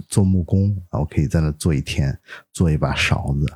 [0.08, 2.18] 做木工，然后可以在那做一天，
[2.54, 3.46] 做一把勺子。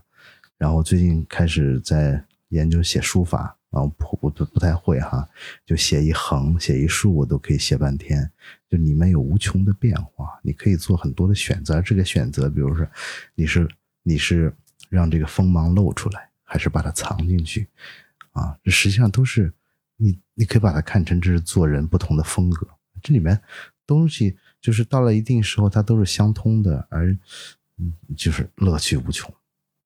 [0.58, 5.26] 然后最近开始在研究写书法，然后不不不太会哈，
[5.64, 8.30] 就写一横，写一竖，我都可以写半天。
[8.68, 11.80] 就里面有无穷的变化，你可以做很多的选择。
[11.80, 12.86] 这个选择，比如说，
[13.34, 13.66] 你是
[14.02, 14.54] 你是
[14.90, 17.68] 让这个锋芒露出来，还是把它藏进去？
[18.32, 19.52] 啊，这实际上都是
[19.96, 22.66] 你你可以把它看成这是做人不同的风格。
[23.02, 23.40] 这里面
[23.86, 24.36] 东西。
[24.60, 27.16] 就是到了一定时候，它都是相通的，而
[27.76, 29.32] 嗯，就是乐趣无穷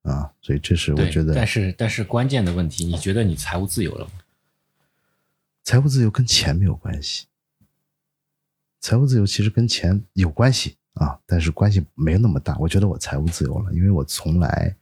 [0.01, 0.33] 啊！
[0.41, 1.35] 所以这是我觉得。
[1.35, 4.13] 但是但是关键的问题，你觉得你财务自由了吗？
[5.63, 7.27] 财务自由跟钱没有关系。
[8.81, 12.57] 财务自由其实跟钱有关系啊，但是关系没有那么大。
[12.57, 14.75] 我觉得我财务自由了，因为我从来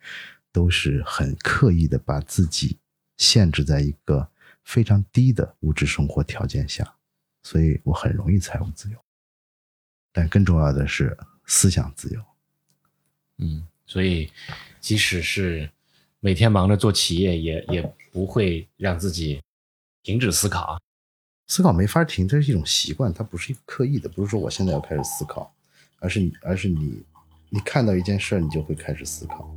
[0.52, 2.78] 都是很刻意的把自己
[3.16, 4.28] 限制在一个
[4.64, 6.96] 非常低的物质生活条件下，
[7.42, 8.98] 所以我很容易财务自由。
[10.12, 12.22] 但更重要的是思想自由。
[13.38, 14.30] 嗯，所以
[14.80, 15.70] 即使是
[16.18, 19.40] 每天忙着做企业，也也不会让自己
[20.02, 20.80] 停止思考。
[21.46, 25.54] 思考没法停，这是一种习惯，它不是一个刻意的，不是说我现在要开始思考，
[25.98, 27.02] 而是你，而是你，
[27.48, 29.52] 你看到一件事儿，你就会开始思考。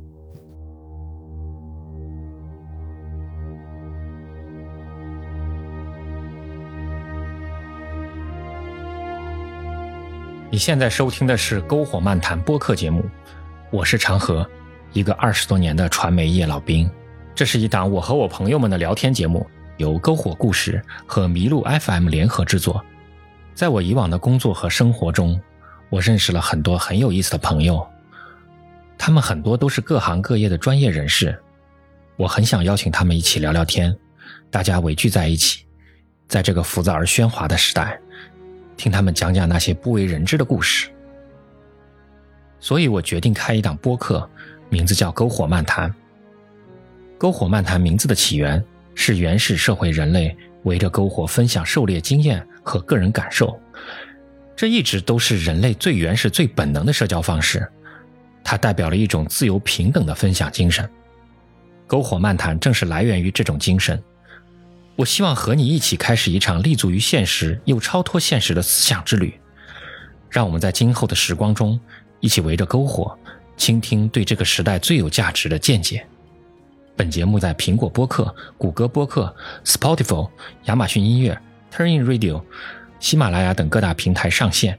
[10.54, 13.04] 你现在收听的是《篝火漫谈》播客节目，
[13.72, 14.48] 我是长河，
[14.92, 16.88] 一个二十多年的传媒业老兵。
[17.34, 19.44] 这是一档我和我朋友们的聊天节目，
[19.78, 22.80] 由篝火故事和麋鹿 FM 联合制作。
[23.52, 25.42] 在我以往的工作和生活中，
[25.90, 27.84] 我认识了很多很有意思的朋友，
[28.96, 31.36] 他们很多都是各行各业的专业人士。
[32.14, 33.92] 我很想邀请他们一起聊聊天，
[34.52, 35.66] 大家围聚在一起，
[36.28, 37.98] 在这个浮躁而喧哗的时代。
[38.76, 40.88] 听他们讲讲那些不为人知的故事，
[42.60, 44.28] 所以我决定开一档播客，
[44.68, 45.90] 名字叫《篝火漫谈》。
[47.18, 48.62] 篝火漫谈名字的起源
[48.94, 53.58] 是原始社会人类围着篝火分享狩猎经验和个人感受，
[54.56, 57.66] 这一直都是人类最原始、最本能的社交方式，
[58.42, 60.88] 它代表了一种自由平等的分享精神。
[61.88, 64.02] 篝火漫谈正是来源于这种精神。
[64.96, 69.38] 我希望和你一起开始一场立足于现实又超脱现实的思想之旅，
[70.30, 71.78] 让我们在今后的时光中
[72.20, 73.18] 一起围着篝火，
[73.56, 76.06] 倾听对这个时代最有价值的见解。
[76.94, 79.34] 本节目在苹果播客、谷歌播客、
[79.64, 80.30] Spotify、
[80.66, 81.36] 亚马逊音乐、
[81.72, 82.40] Turning Radio、
[83.00, 84.78] 喜马拉雅等各大平台上线。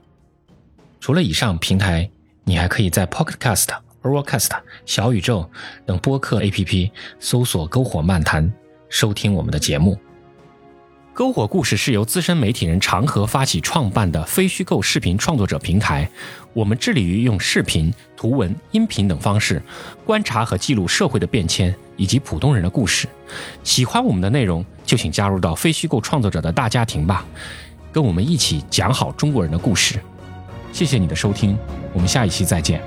[1.01, 2.09] 除了以上平台，
[2.45, 3.67] 你还可以在 Pocket Cast、
[4.01, 4.51] Overcast、
[4.85, 5.51] 小宇宙
[5.85, 6.89] 等播客 APP
[7.19, 8.49] 搜索“篝火漫谈”，
[8.87, 9.99] 收听我们的节目。
[11.15, 16.09] 篝火故事是由资深媒体人长河发起创办的非虚构视频创作者平台。
[16.51, 19.61] 我们致力于用视频、图文、音频等方式，
[20.05, 23.07] 观察和记录社会的变迁以及普通人的故事。
[23.63, 27.25] 喜欢我们的内容，就请加入到非虚构创作者的大家庭吧，
[27.93, 29.97] 跟我们一起讲好中国人的故事。
[30.73, 31.57] 谢谢你的收听，
[31.93, 32.81] 我们下一期再见。